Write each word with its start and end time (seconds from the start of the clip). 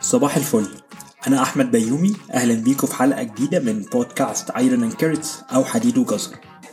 صباح 0.00 0.36
الفل. 0.36 0.66
أنا 1.26 1.42
أحمد 1.42 1.70
بيومي. 1.70 2.12
أهلا 2.32 2.54
بيكم 2.54 2.86
في 2.86 2.94
حلقة 2.94 3.22
جديدة 3.22 3.60
من 3.60 3.82
بودكاست 3.82 4.50
Iron 4.50 4.82
and 4.82 4.92
Carrots 4.92 5.40
أو 5.54 5.64
حديد 5.64 5.98
وجزر. 5.98 6.30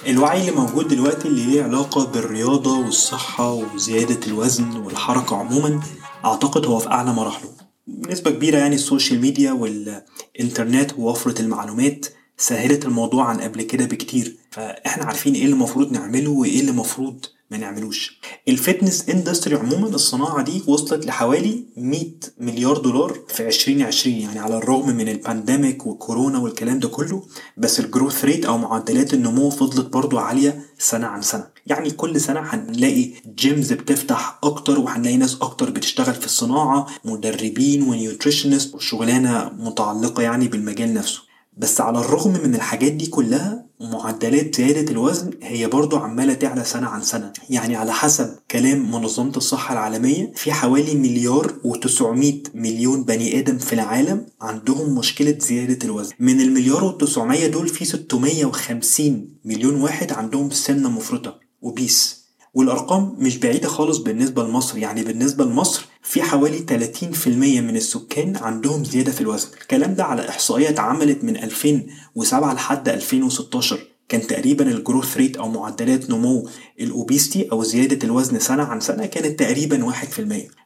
الوعي 0.08 0.42
اللي 0.42 0.52
موجود 0.52 0.88
دلوقتي 0.88 1.28
اللي 1.28 1.46
ليه 1.46 1.64
علاقة 1.64 2.06
بالرياضة 2.06 2.80
والصحة 2.80 3.54
وزيادة 3.54 4.28
الوزن 4.28 4.78
والحركة 4.78 5.36
عموما 5.36 5.80
أعتقد 6.26 6.66
هو 6.66 6.80
في 6.80 6.92
أعلى 6.92 7.14
مراحله. 7.14 7.50
بنسبة 7.88 8.32
كبيرة 8.32 8.58
يعني 8.58 8.76
ال 8.76 8.83
social 8.83 9.22
media 9.22 9.52
والإنترنت 9.52 10.94
ووفرة 10.98 11.42
المعلومات 11.42 12.06
سهلت 12.44 12.86
الموضوع 12.86 13.26
عن 13.26 13.42
قبل 13.42 13.62
كده 13.62 13.86
بكتير. 13.86 14.36
فإحنا 14.52 15.06
عارفين 15.06 15.34
إيه 15.34 15.44
اللي 15.44 15.54
المفروض 15.54 15.92
نعمله 15.92 16.32
وإيه 16.32 16.60
اللي 16.60 16.72
المفروض 16.72 17.26
ما 17.52 17.58
نعملوش. 17.58 18.20
ال 18.48 18.56
fitness 18.56 19.10
industry 19.10 19.56
عموما 19.56 19.88
الصناعة 19.88 20.42
دي 20.44 20.64
وصلت 20.68 21.06
لحوالي 21.06 21.64
100 21.78 22.06
مليار 22.40 22.78
دولار 22.78 23.20
في 23.28 23.48
2020 23.48 24.16
يعني 24.16 24.40
على 24.40 24.58
الرغم 24.58 24.90
من 24.90 25.10
ال 25.10 25.19
pandemic 25.19 25.88
وكورونا 25.88 26.40
والكلام 26.40 26.80
ده 26.80 26.88
كله 26.88 27.24
بس 27.58 27.80
ال 27.80 27.87
growth 27.87 28.26
rate 28.26 28.46
أو 28.46 28.58
معدلات 28.58 29.14
النمو 29.14 29.50
فضلت 29.50 29.86
برضو 29.94 30.18
عالية 30.18 30.62
سنة 30.78 31.08
عن 31.08 31.22
سنة. 31.22 31.48
يعني 31.68 31.92
كل 31.92 32.22
سنة 32.22 32.40
هنلاقي 32.40 33.12
gyms 33.38 33.74
بتفتح 33.74 34.40
أكتر 34.44 34.80
وهنلاقي 34.80 35.18
ناس 35.18 35.38
أكتر 35.42 35.70
بتشتغل 35.70 36.14
في 36.16 36.26
الصناعة 36.26 36.88
مدربين 37.06 37.84
و 37.84 37.91
nutritionists 37.91 38.76
وشغلانة 38.76 39.52
متعلقة 39.58 40.24
يعني 40.24 40.48
بالمجال 40.48 40.94
نفسه. 40.94 41.29
بس 41.60 41.82
على 41.82 42.00
الرغم 42.00 42.32
من 42.44 42.56
الحاجات 42.56 42.92
دي 42.92 43.08
كلها 43.08 43.66
معدلات 43.82 44.56
زيادة 44.56 44.92
الوزن 44.92 45.32
هي 45.44 45.68
برضو 45.68 45.98
عمالة 45.98 46.34
تعلى 46.34 46.64
سنة 46.64 46.88
عن 46.88 47.02
سنة. 47.02 47.34
يعني 47.50 47.76
على 47.76 47.94
حسب 47.94 48.30
كلام 48.52 48.92
منظمة 48.92 49.34
الصحة 49.38 49.74
العالمية 49.74 50.32
في 50.36 50.52
حوالي 50.52 50.96
مليار 50.96 51.54
و900 51.66 52.50
مليون 52.56 53.04
بني 53.04 53.40
آدم 53.40 53.58
في 53.58 53.74
العالم 53.74 54.26
عندهم 54.42 54.96
مشكلة 54.96 55.36
زيادة 55.40 55.86
الوزن. 55.86 56.14
من 56.20 56.42
المليار 56.42 56.98
و900 57.02 57.46
دول 57.46 57.68
في 57.68 57.86
650 57.86 59.30
مليون 59.46 59.82
واحد 59.82 60.12
عندهم 60.12 60.50
سمنة 60.50 60.90
مفرطة 60.90 61.40
و 61.62 61.70
obese. 61.70 62.19
والأرقام 62.54 63.16
مش 63.18 63.38
بعيدة 63.38 63.68
خالص 63.68 63.98
بالنسبة 63.98 64.44
لمصر. 64.44 64.78
يعني 64.78 65.04
بالنسبة 65.04 65.46
لمصر 65.46 65.86
في 66.04 66.22
حوالي 66.22 66.60
30% 66.60 67.28
من 67.62 67.76
السكان 67.76 68.36
عندهم 68.38 68.84
زيادة 68.84 69.12
في 69.12 69.22
الوزن. 69.22 69.48
الكلام 69.62 69.94
ده 69.94 70.04
على 70.04 70.30
إحصائية 70.30 70.70
اتعملت 70.70 71.24
من 71.24 71.38
2007 71.38 72.54
لحد 72.54 72.90
2016 72.90 73.80
كان 74.10 74.28
تقريبا 74.28 74.72
ال 74.72 74.78
growth 74.78 75.18
rate 75.18 75.38
أو 75.38 75.50
معدلات 75.50 76.10
نمو 76.10 76.50
ال 76.80 76.88
obesity 76.88 77.48
أو 77.52 77.64
زيادة 77.64 78.00
الوزن 78.08 78.40
سنة 78.40 78.64
عن 78.64 78.80
سنة 78.80 79.06
كانت 79.06 79.40
تقريبا 79.40 79.92
1% 79.92 79.92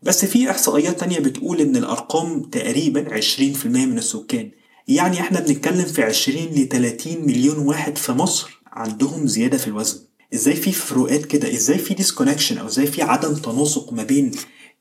بس 0.04 0.26
في 0.26 0.52
إحصائيات 0.52 1.00
تانية 1.00 1.20
بتقول 1.20 1.62
إن 1.62 1.76
الأرقام 1.76 2.42
تقريبا 2.42 3.22
20% 3.22 3.66
من 3.66 3.98
السكان. 3.98 4.52
يعني 4.88 5.20
إحنا 5.20 5.40
بنتكلم 5.40 5.86
في 5.86 6.04
20 6.04 6.38
ل 6.46 6.68
30 6.68 7.26
مليون 7.26 7.58
واحد 7.58 7.98
في 7.98 8.12
مصر 8.12 8.62
عندهم 8.68 9.28
زيادة 9.28 9.58
في 9.58 9.68
الوزن. 9.68 10.00
إزاي 10.34 10.56
في 10.56 10.72
فروقات 10.72 11.26
كده؟ 11.26 11.54
إزاي 11.54 11.78
في 11.78 11.94
disconnection 11.94 12.58
أو 12.58 12.68
إزاي 12.68 12.88
في 12.88 13.02
عدم 13.02 13.34
تناسق 13.36 13.94
ما 13.94 14.04
بين 14.04 14.32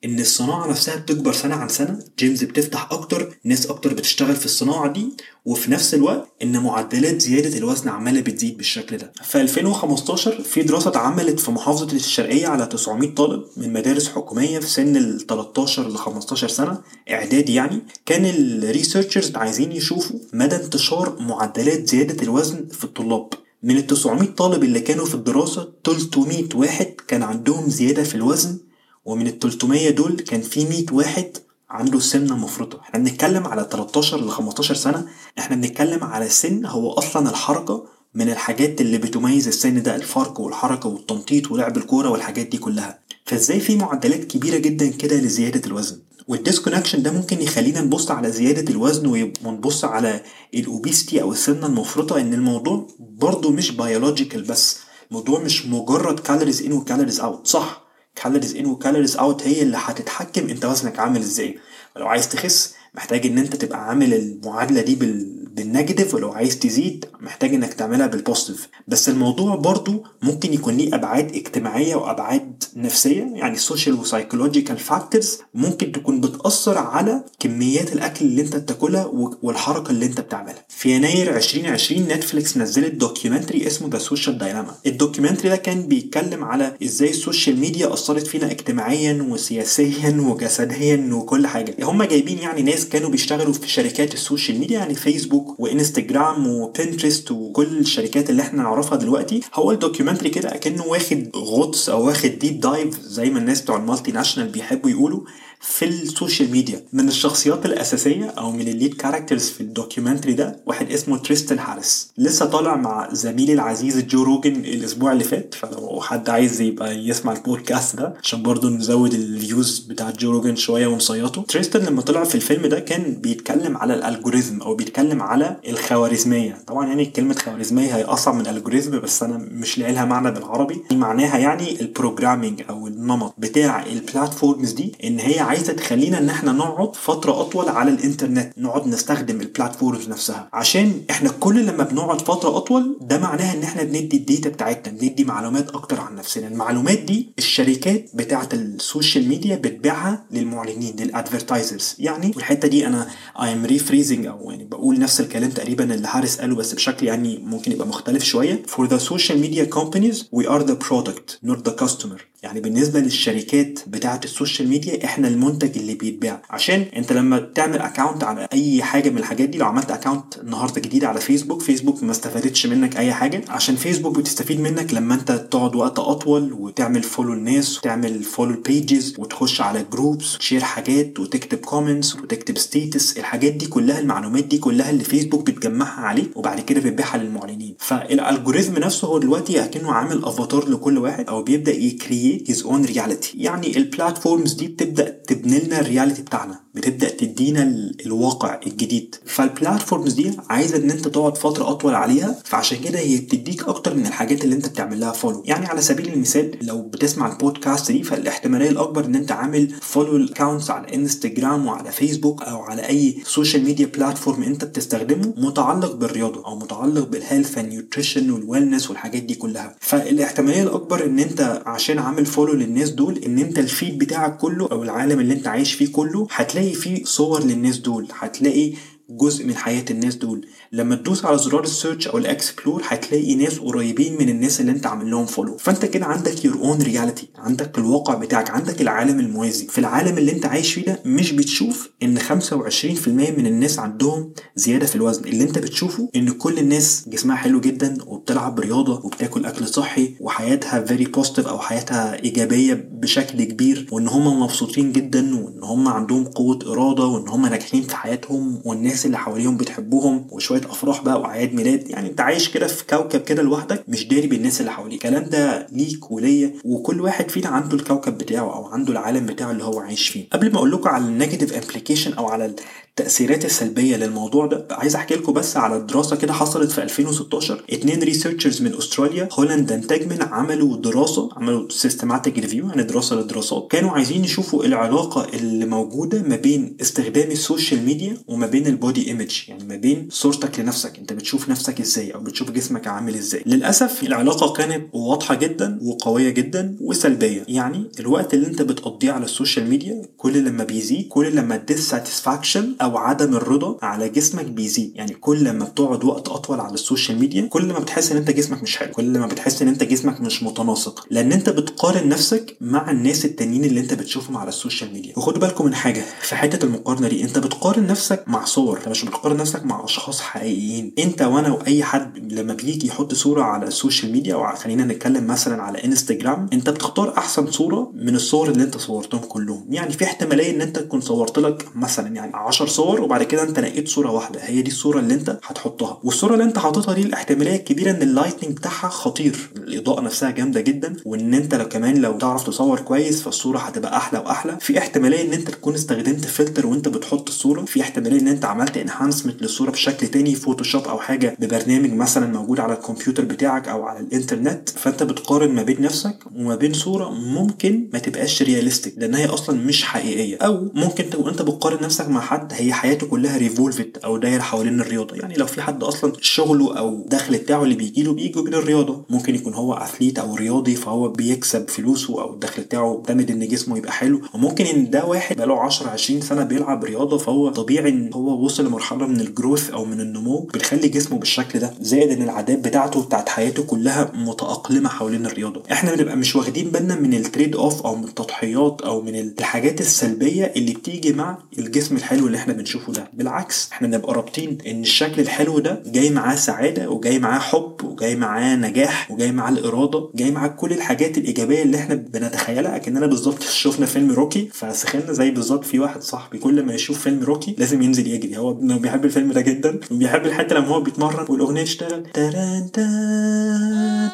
إن 0.04 0.20
الصناعة 0.20 0.70
نفسها 0.70 0.96
بتكبر 0.96 1.32
سنة 1.32 1.54
عن 1.54 1.68
سنة 1.68 1.98
gyms 2.18 2.44
بتفتح 2.44 2.88
أكتر 2.92 3.34
ناس 3.44 3.66
أكتر 3.66 3.94
بتشتغل 3.94 4.36
في 4.36 4.44
الصناعة 4.44 4.92
دي 4.92 5.08
وفي 5.44 5.70
نفس 5.70 5.94
الوقت 5.94 6.28
إن 6.42 6.62
معدلات 6.62 7.20
زيادة 7.22 7.58
الوزن 7.58 7.88
عمالة 7.88 8.20
بتزيد 8.20 8.56
بالشكل 8.56 8.96
ده. 8.96 9.12
في 9.22 9.40
2015 9.40 10.42
في 10.42 10.62
دراسة 10.62 10.88
اتعملت 10.90 11.40
في 11.40 11.50
محافظة 11.50 11.92
الشرقية 11.96 12.46
على 12.46 12.66
900 12.66 13.14
طالب 13.14 13.44
من 13.56 13.72
مدارس 13.72 14.08
حكومية 14.08 14.58
في 14.58 14.66
سن 14.66 14.96
ال 14.96 15.26
13 15.26 15.88
ل 15.88 15.96
15 15.96 16.48
سنة 16.48 16.78
إعدادي 17.10 17.54
يعني. 17.54 17.82
كان 18.06 18.24
الريسيرشرز 18.24 19.36
عايزين 19.36 19.72
يشوفوا 19.72 20.18
مدى 20.32 20.56
انتشار 20.56 21.16
معدلات 21.20 21.88
زيادة 21.88 22.22
الوزن 22.22 22.68
في 22.72 22.84
الطلاب. 22.84 23.28
من 23.62 23.76
ال 23.76 23.86
900 23.86 24.28
طالب 24.28 24.64
اللي 24.64 24.80
كانوا 24.80 25.06
في 25.06 25.14
الدراسة 25.14 25.72
300 25.84 26.44
واحد 26.54 26.86
كان 27.08 27.22
عندهم 27.22 27.68
زيادة 27.70 28.04
في 28.04 28.14
الوزن 28.14 28.58
ومن 29.04 29.26
ال 29.26 29.38
300 29.38 29.90
دول 29.90 30.16
كان 30.16 30.40
في 30.40 30.64
100 30.64 30.84
واحد 30.92 31.36
عنده 31.70 32.00
سمنة 32.00 32.36
مفرطة. 32.36 32.80
إحنا 32.80 32.98
بنتكلم 32.98 33.46
على 33.46 33.68
13 33.72 34.20
ل 34.26 34.30
15 34.30 34.74
سنة. 34.74 35.06
إحنا 35.38 35.56
بنتكلم 35.56 36.04
على 36.04 36.28
سن 36.28 36.66
هو 36.66 36.92
أصلا 36.92 37.30
الحركة 37.30 37.84
من 38.14 38.30
الحاجات 38.30 38.80
اللي 38.80 38.98
بتميز 38.98 39.48
السن 39.48 39.82
ده 39.82 39.96
الفرق 39.96 40.40
والحركة 40.40 40.88
والتنطيط 40.88 41.50
ولعب 41.50 41.76
الكورة 41.76 42.08
والحاجات 42.10 42.46
دي 42.46 42.58
كلها. 42.58 42.98
فإزاي 43.26 43.60
في 43.60 43.76
معدلات 43.76 44.24
كبيرة 44.24 44.58
جدا 44.58 44.88
كده 44.88 45.16
لزيادة 45.16 45.66
الوزن؟ 45.66 45.98
وال 46.28 46.38
disconnection 46.38 47.02
ده 47.02 47.10
ممكن 47.12 47.42
يخلينا 47.42 47.80
نبص 47.80 48.10
على 48.10 48.30
زيادة 48.32 48.72
الوزن 48.72 49.06
ونبص 49.44 49.84
على 49.84 50.20
ال 50.54 50.63
obesity 50.63 51.22
أو 51.22 51.32
السمنة 51.32 51.66
المفرطة 51.66 52.20
إن 52.20 52.34
الموضوع 52.34 52.86
برضه 52.98 53.50
مش 53.50 53.70
biological 53.70 54.42
بس 54.42 54.78
الموضوع 55.10 55.40
مش 55.40 55.66
مجرد 55.66 56.20
calories 56.20 56.62
in 56.62 56.72
و 56.72 56.78
calories 56.78 57.20
out 57.20 57.46
صح 57.46 57.82
calories 58.16 58.56
in 58.56 58.66
و 58.66 58.72
calories 58.72 59.16
out 59.16 59.42
هي 59.46 59.62
اللي 59.62 59.76
هتتحكم 59.80 60.48
أنت 60.48 60.64
وزنك 60.64 60.98
عامل 60.98 61.20
إزاي. 61.20 61.58
ولو 61.96 62.06
عايز 62.06 62.28
تخس 62.28 62.74
محتاج 62.94 63.26
إن 63.26 63.38
أنت 63.38 63.56
تبقى 63.56 63.88
عامل 63.88 64.14
المعادلة 64.14 64.80
دي 64.82 64.94
بال 64.94 65.42
بال 65.56 65.68
negative 65.68 66.14
ولو 66.14 66.32
عايز 66.32 66.58
تزيد 66.58 67.04
محتاج 67.20 67.54
إنك 67.54 67.74
تعملها 67.74 68.06
بال 68.06 68.19
positive 68.19 68.68
بس 68.88 69.08
الموضوع 69.08 69.54
برضو 69.56 70.04
ممكن 70.22 70.52
يكون 70.54 70.76
ليه 70.76 70.94
أبعاد 70.94 71.36
اجتماعية 71.36 71.94
وأبعاد 71.94 72.64
نفسية. 72.76 73.22
يعني 73.34 73.54
ال 73.54 73.60
social 73.60 73.94
و 73.94 74.00
psychological 74.00 74.78
factors 74.78 75.38
ممكن 75.54 75.92
تكون 75.92 76.20
بتأثر 76.20 76.78
على 76.78 77.24
كميات 77.40 77.92
الأكل 77.92 78.24
اللي 78.24 78.42
أنت 78.42 78.56
بتاكلها 78.56 79.04
والحركة 79.42 79.90
اللي 79.90 80.06
أنت 80.06 80.20
بتعملها. 80.20 80.64
في 80.68 80.90
يناير 80.96 81.36
2020 81.36 82.02
Netflix 82.02 82.56
نزلت 82.56 82.94
documentary 82.94 83.66
اسمه 83.66 83.88
The 83.88 83.98
Social 83.98 84.38
Dilemma 84.38 84.74
ال 84.86 84.92
documentary 84.92 85.48
ده 85.48 85.56
كان 85.56 85.82
بيتكلم 85.82 86.44
على 86.44 86.76
إزاي 86.82 87.10
ال 87.10 87.17
social 87.17 87.60
media 87.60 87.92
أثرت 87.92 88.26
فينا 88.26 88.50
اجتماعيا 88.50 89.26
وسياسيا 89.30 90.16
وجسديا 90.20 91.08
وكل 91.12 91.46
حاجة. 91.46 91.76
هم 91.82 92.02
جايبين 92.02 92.38
يعني 92.38 92.62
ناس 92.62 92.81
كانوا 92.88 93.10
بيشتغلوا 93.10 93.52
في 93.52 93.68
شركات 93.68 94.14
ال 94.14 94.21
social 94.21 94.58
media 94.58 94.78
يعني 94.78 94.94
فيسبوك 94.94 95.22
فيسبوك 95.22 95.60
وإنستجرام 95.60 96.46
وبنترست 96.46 97.30
وكل 97.30 97.78
الشركات 97.78 98.30
اللي 98.30 98.42
إحنا 98.42 98.62
نعرفها 98.62 98.98
دلوقتي. 98.98 99.40
هو 99.54 99.72
ال 99.72 99.77
documentary 99.77 100.30
كده 100.30 100.54
أكنه 100.54 100.86
واخد 100.86 101.30
غطس 101.36 101.88
أو 101.88 102.06
واخد 102.06 102.30
deep 102.30 102.60
dive 102.60 103.00
زي 103.00 103.30
ما 103.30 103.38
الناس 103.38 103.60
بتوع 103.60 103.76
ال 103.76 104.12
multinational 104.12 104.48
بيحبوا 104.48 104.90
يقولوا. 104.90 105.20
في 105.64 105.84
ال 105.84 105.94
social 105.94 106.50
media 106.50 106.80
من 106.92 107.08
الشخصيات 107.08 107.66
الأساسية 107.66 108.24
أو 108.24 108.50
من 108.52 108.68
ال 108.68 108.73
lead 108.73 108.94
characters 108.94 109.48
في 109.48 109.60
ال 109.60 109.66
documentary 109.66 110.32
ده 110.32 110.56
واحد 110.66 110.92
اسمه 110.92 111.18
تريستن 111.18 111.58
هاريس. 111.58 112.12
لسه 112.18 112.46
طالع 112.46 112.76
مع 112.76 113.08
زميلي 113.12 113.52
العزيز 113.52 113.98
جو 114.00 114.22
روجن 114.22 114.56
الأسبوع 114.56 115.12
اللي 115.12 115.24
فات 115.24 115.54
فلو 115.54 116.00
حد 116.00 116.30
عايز 116.30 116.60
يبقى 116.60 116.98
يسمع 116.98 117.32
البودكاست 117.32 117.96
ده 117.96 118.14
عشان 118.22 118.42
برضه 118.42 118.70
نزود 118.70 119.14
ال 119.14 119.25
views 119.25 119.78
بتاع 119.78 120.10
جو 120.10 120.30
روجن 120.30 120.56
شوية 120.56 120.86
ونصيطه. 120.86 121.42
تريستن 121.42 121.80
لما 121.84 122.02
طلع 122.02 122.24
في 122.24 122.34
الفيلم 122.34 122.66
ده 122.66 122.80
كان 122.80 123.14
بيتكلم 123.14 123.76
على 123.76 123.94
ال 123.94 124.01
algorithm 124.01 124.62
أو 124.62 124.74
بيتكلم 124.74 125.22
على 125.22 125.56
الخوارزمية. 125.68 126.58
طبعا 126.66 126.86
يعني 126.86 127.06
كلمة 127.06 127.34
خوارزمية 127.34 127.96
هي 127.96 128.04
أصعب 128.04 128.34
من 128.34 128.40
ال 128.40 128.46
algorithm 128.46 129.00
بس 129.00 129.22
أنا 129.22 129.36
مش 129.52 129.78
لاقي 129.78 129.92
لها 129.92 130.04
معنى 130.04 130.30
بالعربي. 130.30 130.82
معناها 130.92 131.38
يعني 131.38 131.80
ال 131.80 131.87
programming 131.87 132.62
أو 132.70 132.86
النمط 132.86 133.34
بتاع 133.38 133.86
ال 133.86 133.95
platforms 133.95 134.72
دي 134.72 134.92
إن 135.04 135.18
هي 135.18 135.40
عايزة 135.52 135.72
تخلينا 135.72 136.18
إن 136.18 136.28
إحنا 136.28 136.52
نقعد 136.52 136.96
فترة 136.96 137.40
أطول 137.40 137.68
على 137.68 137.90
الإنترنت 137.90 138.52
نقعد 138.58 138.86
نستخدم 138.86 139.40
ال 139.40 139.47
platforms 139.47 140.08
نفسها. 140.08 140.48
عشان 140.52 141.02
إحنا 141.10 141.30
كل 141.40 141.66
لما 141.66 141.84
بنقعد 141.84 142.20
فترة 142.20 142.56
أطول 142.56 142.98
ده 143.00 143.18
معناها 143.18 143.54
إن 143.54 143.62
إحنا 143.62 143.82
بندي 143.82 144.16
ال 144.16 144.23
data 144.23 144.48
بتاعتنا 144.48 144.98
بندي 144.98 145.24
معلومات 145.24 145.70
أكتر 145.70 146.00
عن 146.00 146.14
نفسنا. 146.16 146.48
المعلومات 146.48 146.98
دي 146.98 147.32
الشركات 147.38 148.10
بتاعة 148.14 148.48
ال 148.52 148.63
social 148.63 149.28
media 149.28 149.56
بتبيعها 149.56 150.24
للمعلنين 150.30 150.96
لل 150.98 151.13
advertisers 151.13 151.96
يعني 151.98 152.32
والحته 152.36 152.68
دي 152.68 152.86
أنا 152.86 153.08
I 153.42 153.52
am 153.52 153.66
rephrasing 153.66 154.26
أو 154.26 154.50
يعني 154.50 154.64
بقول 154.64 154.98
نفس 154.98 155.20
الكلام 155.20 155.50
تقريبا 155.50 155.94
اللي 155.94 156.08
هارس 156.10 156.36
قاله 156.36 156.54
بس 156.56 156.72
بشكل 156.74 157.06
يعني 157.06 157.38
ممكن 157.38 157.72
يبقى 157.72 157.86
مختلف 157.88 158.24
شوية. 158.24 158.62
For 158.66 158.82
the 158.88 158.98
social 158.98 159.36
media 159.44 159.74
companies 159.78 160.16
we 160.36 160.46
are 160.46 160.62
the 160.62 160.76
product 160.88 161.48
not 161.50 161.58
the 161.70 161.84
customer. 161.84 162.20
يعني 162.42 162.60
بالنسبة 162.60 163.00
للشركات 163.00 163.78
بتاعة 163.86 164.20
ال 164.24 164.31
social 164.31 164.68
media 164.68 165.04
إحنا 165.04 165.28
المنتج 165.42 165.78
اللي 165.78 165.94
بيتباع. 165.94 166.42
عشان 166.50 166.80
انت 166.96 167.12
لما 167.12 167.38
تعمل 167.54 167.78
account 167.78 168.24
على 168.24 168.48
أي 168.52 168.82
حاجة 168.82 169.10
من 169.10 169.18
الحاجات 169.18 169.48
دي 169.48 169.58
لو 169.58 169.66
عملت 169.66 169.90
account 169.90 170.38
النهارده 170.38 170.80
جديد 170.80 171.04
على 171.04 171.20
فيسبوك 171.20 171.62
فيسبوك 171.62 172.02
ما 172.02 172.10
استفادتش 172.10 172.66
منك 172.66 172.96
أي 172.96 173.12
حاجة. 173.12 173.44
عشان 173.48 173.76
فيسبوك 173.76 174.18
بتستفيد 174.18 174.60
منك 174.60 174.94
لما 174.94 175.14
انت 175.14 175.32
تقعد 175.32 175.74
وقت 175.76 175.98
أطول 175.98 176.52
وتعمل 176.52 177.02
follow 177.02 177.32
الناس 177.32 177.78
وتعمل 177.78 178.22
follow 178.22 178.50
ال 178.54 178.64
pages 178.64 179.14
وتخش 179.18 179.60
على 179.60 179.84
groups 179.92 180.38
تشير 180.38 180.60
حاجات 180.60 181.20
وتكتب 181.20 181.58
comments 181.58 182.14
وتكتب 182.16 182.58
status 182.58 183.18
الحاجات 183.18 183.52
دي 183.52 183.66
كلها 183.66 183.98
المعلومات 183.98 184.44
دي 184.44 184.58
كلها 184.58 184.90
اللي 184.90 185.04
فيسبوك 185.04 185.50
بتجمعها 185.50 186.00
عليك 186.00 186.36
وبعد 186.36 186.60
كده 186.60 186.80
بتبيعها 186.80 187.18
للمعلنين. 187.18 187.74
فال 187.78 187.96
algorithm 187.96 188.78
نفسه 188.78 189.08
هو 189.08 189.18
دلوقتي 189.18 189.64
أكنه 189.64 189.92
عامل 189.92 190.24
افاتار 190.24 190.68
لكل 190.68 190.98
واحد 190.98 191.28
أو 191.28 191.42
بيبدأ 191.42 191.72
ي 191.72 191.83
create 191.83 192.50
his 192.50 192.62
own 192.62 192.84
reality 192.84 193.32
يعني 193.38 193.76
ال 193.76 193.84
platforms 193.84 194.52
دي 194.52 194.66
بتبدأ 194.68 195.08
تبني 195.34 195.58
لنا 195.58 195.80
ال 195.80 195.85
reality 195.86 196.22
بتاعنا. 196.22 196.61
بتبدأ 196.74 197.08
تدينا 197.08 197.62
الواقع 198.06 198.60
الجديد. 198.66 199.14
فال 199.26 199.42
platforms 199.42 200.12
دي 200.12 200.32
عايزة 200.50 200.76
إن 200.76 200.90
أنت 200.90 201.08
تقعد 201.08 201.36
فترة 201.38 201.70
أطول 201.70 201.94
عليها 201.94 202.38
فعشان 202.44 202.78
كده 202.78 202.98
هي 202.98 203.16
بتديك 203.16 203.62
أكتر 203.68 203.94
من 203.94 204.06
الحاجات 204.06 204.44
اللي 204.44 204.54
أنت 204.54 204.68
بتعمل 204.68 205.00
لها 205.00 205.12
follow 205.12 205.42
يعني 205.46 205.66
على 205.66 205.80
سبيل 205.80 206.08
المثال 206.12 206.56
لو 206.62 206.82
بتسمع 206.82 207.32
البودكاست 207.32 207.92
دي 207.92 208.02
فالاحتمالية 208.02 208.70
الأكبر 208.70 209.04
إن 209.04 209.14
أنت 209.14 209.32
عامل 209.32 209.68
follow 209.82 210.16
ال 210.16 210.22
accounts 210.22 210.70
على 210.70 210.94
انستجرام 210.94 211.66
وعلى 211.66 211.92
فيسبوك 211.92 212.42
أو 212.42 212.62
على 212.62 212.88
أي 212.88 213.16
social 213.26 213.64
media 213.64 213.86
platform 213.86 214.42
أنت 214.42 214.64
بتستخدمه 214.64 215.34
متعلق 215.36 215.92
بالرياضة 215.94 216.46
أو 216.46 216.58
متعلق 216.58 217.08
بال 217.08 217.21
health 217.21 217.58
وال 217.58 217.71
nutrition 217.71 218.30
وال 218.30 218.42
wellness 218.42 218.90
والحاجات 218.90 219.22
دي 219.22 219.34
كلها. 219.34 219.74
فالاحتمالية 219.80 220.62
الأكبر 220.62 221.04
إن 221.06 221.18
أنت 221.18 221.62
عشان 221.66 221.98
عامل 221.98 222.26
follow 222.26 222.52
للناس 222.54 222.90
دول 222.90 223.18
إن 223.18 223.38
أنت 223.38 223.58
ال 223.58 223.66
feed 223.66 223.98
بتاعك 223.98 224.36
كله 224.36 224.68
أو 224.72 224.82
العالم 224.82 225.20
اللي 225.20 225.34
أنت 225.34 225.46
عايش 225.46 225.72
فيه 225.74 225.92
كله 225.92 226.26
هتلاقي 226.30 226.61
فيه 226.62 227.04
صور 227.04 227.44
للناس 227.44 227.78
دول 227.78 228.08
هتلاقي 228.12 228.72
جزء 229.20 229.46
من 229.46 229.54
حياة 229.56 229.84
الناس 229.90 230.14
دول. 230.14 230.46
لما 230.72 230.94
تدوس 230.96 231.24
على 231.24 231.38
زرار 231.38 231.62
ال 231.64 231.71
search 231.71 232.08
أو 232.08 232.18
ال 232.18 232.26
explore 232.26 232.82
هتلاقي 232.86 233.34
ناس 233.34 233.58
قريبين 233.58 234.18
من 234.18 234.28
الناس 234.28 234.60
اللي 234.60 234.72
أنت 234.72 234.86
عامل 234.86 235.10
لهم 235.10 235.26
follow 235.26 235.56
فأنت 235.56 235.84
كده 235.84 236.06
عندك 236.06 236.44
your 236.44 236.54
own 236.56 236.82
reality 236.82 237.28
عندك 237.38 237.78
الواقع 237.78 238.14
بتاعك 238.14 238.50
عندك 238.50 238.80
العالم 238.80 239.20
الموازي. 239.20 239.66
في 239.66 239.78
العالم 239.78 240.18
اللي 240.18 240.32
أنت 240.32 240.46
عايش 240.46 240.72
فيه 240.74 240.84
ده 240.84 241.00
مش 241.04 241.32
بتشوف 241.32 241.90
إن 242.02 242.18
25% 242.18 243.08
من 243.08 243.46
الناس 243.46 243.78
عندهم 243.78 244.32
زيادة 244.56 244.86
في 244.86 244.96
الوزن. 244.96 245.24
اللي 245.24 245.44
أنت 245.44 245.58
بتشوفه 245.58 246.08
إن 246.16 246.30
كل 246.30 246.58
الناس 246.58 247.04
جسمها 247.08 247.36
حلو 247.36 247.60
جدا 247.60 247.98
وبتلعب 248.06 248.60
رياضة 248.60 249.06
وبتاكل 249.06 249.46
أكل 249.46 249.68
صحي 249.68 250.14
وحياتها 250.20 250.80
very 250.80 251.04
positive 251.04 251.46
أو 251.46 251.58
حياتها 251.58 252.22
إيجابية 252.24 252.88
بشكل 252.92 253.44
كبير 253.44 253.88
وإن 253.92 254.08
هم 254.08 254.40
مبسوطين 254.42 254.92
جدا 254.92 255.36
وإن 255.44 255.62
هم 255.64 255.88
عندهم 255.88 256.24
قوة 256.24 256.58
إرادة 256.66 257.04
وإن 257.04 257.28
هم 257.28 257.46
ناجحين 257.46 257.82
في 257.82 257.96
حياتهم 257.96 258.62
والناس 258.64 259.01
اللي 259.06 259.18
حواليهم 259.18 259.56
بتحبهم 259.56 260.26
وشوية 260.30 260.60
أفراح 260.60 261.02
بقى 261.02 261.20
وأعياد 261.20 261.54
ميلاد. 261.54 261.90
يعني 261.90 262.08
أنت 262.08 262.20
عايش 262.20 262.48
كده 262.48 262.66
في 262.66 262.86
كوكب 262.86 263.20
كده 263.20 263.42
لوحدك 263.42 263.84
مش 263.88 264.08
داري 264.08 264.26
بالناس 264.26 264.60
اللي 264.60 264.72
حواليك. 264.72 265.06
الكلام 265.06 265.24
ده 265.24 265.66
ليك 265.72 266.10
وليا 266.10 266.52
وكل 266.64 267.00
واحد 267.00 267.30
فينا 267.30 267.48
عنده 267.48 267.76
الكوكب 267.76 268.18
بتاعه 268.18 268.54
أو 268.56 268.64
عنده 268.66 268.92
العالم 268.92 269.26
بتاعه 269.26 269.50
اللي 269.50 269.64
هو 269.64 269.80
عايش 269.80 270.08
فيه. 270.08 270.24
قبل 270.32 270.50
ما 270.52 270.56
أقول 270.58 270.72
لكم 270.72 270.88
على 270.88 271.04
ال 271.04 271.10
negative 271.10 271.52
implication 271.52 272.12
أو 272.12 272.28
على 272.28 272.54
التأثيرات 272.90 273.44
السلبية 273.44 273.96
للموضوع 273.96 274.46
ده 274.46 274.66
عايز 274.70 274.94
أحكي 274.94 275.14
لكم 275.14 275.32
بس 275.32 275.56
على 275.56 275.80
دراسة 275.80 276.16
كده 276.16 276.32
حصلت 276.32 276.70
في 276.72 276.82
2016 276.82 277.64
اتنين 277.70 278.02
researchers 278.02 278.62
من 278.62 278.74
أستراليا 278.76 279.28
Holland 279.32 279.72
and 279.72 279.86
Tiggemann 279.86 280.22
عملوا 280.22 280.76
دراسة 280.76 281.28
عملوا 281.36 281.68
systematic 281.70 282.38
review 282.38 282.68
يعني 282.68 282.82
دراسة 282.82 283.16
للدراسات. 283.16 283.68
كانوا 283.70 283.90
عايزين 283.90 284.24
يشوفوا 284.24 284.64
العلاقة 284.64 285.26
اللي 285.34 285.66
موجودة 285.66 286.22
ما 286.22 286.36
بين 286.36 286.76
استخدام 286.80 287.30
ال 287.30 287.38
social 287.38 287.84
media 287.84 288.16
وما 288.28 288.46
بين 288.46 288.66
ال 288.66 288.71
body 288.71 288.91
image 289.00 289.42
يعني 289.48 289.64
ما 289.64 289.76
بين 289.76 290.08
صورتك 290.10 290.60
لنفسك 290.60 290.98
انت 290.98 291.12
بتشوف 291.12 291.48
نفسك 291.48 291.80
إزاي 291.80 292.14
أو 292.14 292.20
بتشوف 292.20 292.50
جسمك 292.50 292.86
عامل 292.86 293.14
إزاي. 293.14 293.42
للأسف 293.46 294.02
العلاقة 294.02 294.52
كانت 294.52 294.86
واضحة 294.92 295.34
جدا 295.34 295.78
وقوية 295.82 296.30
جدا 296.30 296.76
وسلبية. 296.80 297.44
يعني 297.48 297.90
الوقت 298.00 298.34
اللي 298.34 298.46
انت 298.46 298.62
بتقضيه 298.62 299.12
على 299.12 299.24
ال 299.24 299.31
social 299.31 299.70
media 299.70 300.02
كل 300.16 300.44
لما 300.44 300.64
بيزيد 300.64 301.08
كل 301.08 301.36
لما 301.36 301.54
ال 301.56 301.64
dissatisfaction 301.64 302.74
أو 302.82 302.96
عدم 302.96 303.34
الرضا 303.34 303.78
على 303.82 304.08
جسمك 304.08 304.44
بيزيد. 304.44 304.92
يعني 304.94 305.14
كل 305.14 305.52
ما 305.52 305.64
بتقعد 305.64 306.04
وقت 306.04 306.28
أطول 306.28 306.60
على 306.60 306.74
ال 306.74 306.81
social 306.81 307.18
media 307.18 307.46
كل 307.46 307.66
ما 307.66 307.78
بتحس 307.78 308.10
إن 308.12 308.16
انت 308.16 308.30
جسمك 308.30 308.62
مش 308.62 308.76
حلو 308.76 308.92
كل 308.92 309.18
ما 309.18 309.26
بتحس 309.26 309.62
إن 309.62 309.68
انت 309.68 309.82
جسمك 309.82 310.20
مش 310.20 310.42
متناسق. 310.42 311.06
لأن 311.10 311.32
انت 311.32 311.48
بتقارن 311.50 312.08
نفسك 312.08 312.56
مع 312.60 312.90
الناس 312.90 313.24
التانيين 313.24 313.64
اللي 313.64 313.80
انت 313.80 313.94
بتشوفهم 313.94 314.36
على 314.36 314.48
ال 314.48 314.55
social 314.55 314.92
media. 314.92 315.12
وخدوا 315.16 315.40
بالكم 315.40 315.64
من 315.64 315.74
حاجة 315.74 316.04
في 316.20 316.34
حتة 316.34 316.64
المقارنة 316.64 317.08
دي 317.08 317.22
انت 317.24 317.38
بتقارن 317.38 317.86
نفسك 317.86 318.24
مع 318.26 318.44
صور. 318.44 318.71
انت 318.78 318.88
مش 318.88 319.04
بتقارن 319.04 319.36
نفسك 319.36 319.64
مع 319.64 319.84
أشخاص 319.84 320.20
حقيقيين 320.20 320.92
أنت 320.98 321.22
وأنا 321.22 321.52
وأي 321.52 321.84
حد 321.84 322.32
لما 322.32 322.54
بيجي 322.54 322.86
يحط 322.86 323.14
صورة 323.14 323.42
على 323.42 323.66
ال 323.66 323.73
social 323.73 324.12
media 324.12 324.34
أو 324.34 324.56
خلينا 324.56 324.84
نتكلم 324.84 325.26
مثلا 325.26 325.62
على 325.62 325.84
إنستجرام 325.84 326.50
أنت 326.52 326.70
بتختار 326.70 327.18
أحسن 327.18 327.50
صورة 327.50 327.90
من 327.94 328.14
الصور 328.14 328.48
اللي 328.48 328.62
أنت 328.64 328.76
صورتهم 328.76 329.20
كلهم. 329.20 329.64
يعني 329.70 329.92
في 329.92 330.04
احتمالية 330.04 330.50
إن 330.54 330.60
أنت 330.60 330.78
تكون 330.78 331.00
صورت 331.00 331.38
لك 331.38 331.68
مثلا 331.76 332.08
يعني 332.16 332.32
10 332.34 332.66
صور 332.66 333.00
وبعد 333.00 333.22
كده 333.22 333.42
أنت 333.42 333.60
نقيت 333.60 333.88
صورة 333.88 334.10
واحدة. 334.10 334.40
هي 334.42 334.62
دي 334.62 334.70
الصورة 334.70 334.98
اللي 334.98 335.14
أنت 335.14 335.38
هتحطها. 335.44 335.98
والصورة 336.04 336.32
اللي 336.32 336.44
أنت 336.44 336.58
حاططها 336.58 336.94
دي 336.94 337.02
الاحتمالية 337.02 337.56
الكبيرة 337.56 337.90
إن 337.90 338.02
ال 338.02 338.08
lighting 338.08 338.56
بتاعها 338.56 338.88
خطير. 338.88 339.50
الإضاءة 339.56 340.00
نفسها 340.00 340.30
جامدة 340.30 340.60
جدا 340.60 340.96
وإن 341.06 341.34
أنت 341.34 341.54
لو 341.54 341.68
كمان 341.68 341.96
لو 341.96 342.18
تعرف 342.18 342.44
تصور 342.46 342.80
كويس 342.80 343.22
فالصورة 343.22 343.58
هتبقى 343.58 343.96
أحلى 343.96 344.18
وأحلى. 344.18 344.56
في 344.60 344.78
احتمالية 344.78 345.22
إن 345.28 345.32
أنت 345.32 345.50
تكون 345.50 345.74
استخدمت 345.74 346.24
فلتر 346.24 346.66
وأنت 346.66 346.88
بتحط 346.88 347.28
الصورة. 347.28 347.64
في 347.64 347.80
احتمالية 347.80 348.20
إن 348.20 348.28
أنت 348.28 348.44
عملت 348.44 348.61
enhancement 348.70 349.42
للصورة 349.42 349.70
بشكل 349.70 350.06
تاني 350.08 350.34
Photoshop 350.34 350.84
أو 350.88 350.98
حاجة 350.98 351.36
ببرنامج 351.38 351.92
مثلا 351.92 352.26
موجود 352.26 352.60
على 352.60 352.72
الكمبيوتر 352.72 353.24
بتاعك 353.24 353.68
أو 353.68 353.82
على 353.82 354.00
الإنترنت 354.00 354.68
فأنت 354.68 355.02
بتقارن 355.02 355.54
ما 355.54 355.62
بين 355.62 355.82
نفسك 355.82 356.16
وما 356.36 356.54
بين 356.56 356.72
صورة 356.72 357.10
ممكن 357.10 357.88
ما 357.92 357.98
تبقاش 357.98 358.42
realistic 358.42 358.94
لأن 358.96 359.14
هي 359.14 359.26
أصلا 359.26 359.60
مش 359.66 359.84
حقيقية. 359.84 360.36
أو 360.36 360.70
ممكن 360.74 361.10
تكون 361.10 361.28
أنت 361.28 361.42
بتقارن 361.42 361.82
نفسك 361.84 362.08
مع 362.08 362.20
حد 362.20 362.52
هي 362.56 362.72
حياته 362.72 363.06
كلها 363.06 363.38
revolved 363.38 363.98
أو 364.04 364.16
دايرة 364.16 364.40
حوالين 364.42 364.80
الرياضة. 364.80 365.16
يعني 365.16 365.34
لو 365.34 365.46
في 365.46 365.62
حد 365.62 365.82
أصلا 365.82 366.12
شغله 366.20 366.78
أو 366.78 366.88
الدخل 366.88 367.38
بتاعه 367.38 367.62
اللي 367.62 367.74
بيجي 367.74 368.02
له 368.02 368.12
بيجي 368.12 368.40
من 368.42 368.54
الرياضة 368.54 369.04
ممكن 369.10 369.34
يكون 369.34 369.54
هو 369.54 369.74
athlete 369.74 370.18
أو 370.18 370.34
رياضي 370.34 370.74
فهو 370.76 371.08
بيكسب 371.08 371.68
فلوسه 371.70 372.22
أو 372.22 372.34
الدخل 372.34 372.62
بتاعه 372.62 372.96
معتمد 372.96 373.30
إن 373.30 373.48
جسمه 373.48 373.78
يبقى 373.78 373.92
حلو. 373.92 374.20
وممكن 374.34 374.64
إن 374.66 374.90
ده 374.90 375.04
واحد 375.04 375.36
بقاله 375.36 375.60
10 375.60 375.88
20 375.90 376.20
سنة 376.20 376.44
بيلعب 376.44 376.84
رياضة 376.84 377.18
فهو 377.18 377.48
طبيعي 377.48 377.88
إن 377.88 378.10
هو 378.14 378.46
وصل 378.52 378.66
لمرحلة 378.66 379.06
من 379.06 379.20
ال 379.20 379.27
growth 379.27 379.70
أو 379.70 379.84
من 379.84 380.00
النمو 380.00 380.38
بتخلي 380.40 380.88
جسمه 380.88 381.18
بالشكل 381.18 381.58
ده 381.58 381.74
زائد 381.80 382.10
إن 382.10 382.22
العادات 382.22 382.58
بتاعته 382.58 383.02
بتاعت 383.02 383.28
حياته 383.28 383.62
كلها 383.62 384.12
متأقلمة 384.14 384.88
حوالين 384.88 385.26
الرياضة. 385.26 385.62
إحنا 385.72 385.94
بنبقى 385.94 386.16
مش 386.16 386.36
واخدين 386.36 386.70
بالنا 386.70 386.94
من 386.94 387.14
ال 387.14 387.21
trade 387.21 387.56
off 387.56 387.82
أو 387.82 387.96
من 387.96 388.04
التضحيات 388.04 388.80
أو 388.84 389.02
من 389.02 389.14
الحاجات 389.16 389.80
السلبية 389.80 390.52
اللي 390.56 390.72
بتيجي 390.72 391.12
مع 391.12 391.38
الجسم 391.58 391.96
الحلو 391.96 392.26
اللي 392.26 392.38
إحنا 392.38 392.52
بنشوفه 392.52 392.92
ده. 392.92 393.10
بالعكس 393.12 393.68
إحنا 393.72 393.88
بنبقى 393.88 394.14
رابطين 394.14 394.58
إن 394.66 394.80
الشكل 394.80 395.22
الحلو 395.22 395.58
ده 395.58 395.82
جاي 395.86 396.10
معاه 396.10 396.34
سعادة 396.36 396.90
وجاي 396.90 397.18
معاه 397.18 397.38
حب 397.38 397.76
وجاي 397.84 398.16
معاه 398.16 398.56
نجاح 398.56 399.10
وجاي 399.10 399.32
معاه 399.32 399.50
الإرادة 399.50 400.08
جاي 400.14 400.30
معاه 400.30 400.48
كل 400.48 400.72
الحاجات 400.72 401.18
الإيجابية 401.18 401.62
اللي 401.62 401.76
إحنا 401.76 401.94
بنتخيلها. 401.94 402.76
أكننا 402.76 403.06
بالظبط 403.06 403.42
شفنا 403.42 403.86
فيلم 403.86 404.10
روكي 404.10 404.48
فسخنا 404.52 405.12
زي 405.12 405.30
بالظبط 405.30 405.64
في 405.64 405.78
واحد 405.78 406.02
صاحبي. 406.02 406.38
كل 406.38 406.62
ما 406.62 406.74
يشوف 406.74 406.98
فيلم 407.02 407.22
روكي 407.22 407.54
لازم 407.58 407.82
ينزل 407.82 408.06
يجري. 408.06 408.38
هو 408.42 408.78
بيحب 408.78 409.04
الفيلم 409.04 409.32
ده 409.32 409.40
جدا 409.40 409.80
وبيحب 409.90 410.26
الحتة 410.26 410.56
لما 410.56 410.68
هو 410.68 410.80
بيتمرن 410.80 411.26
والأغنية 411.28 411.64
تشتغل. 411.64 412.02
ترانتا 412.14 412.88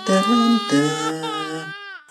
ترانتا 0.07 1.28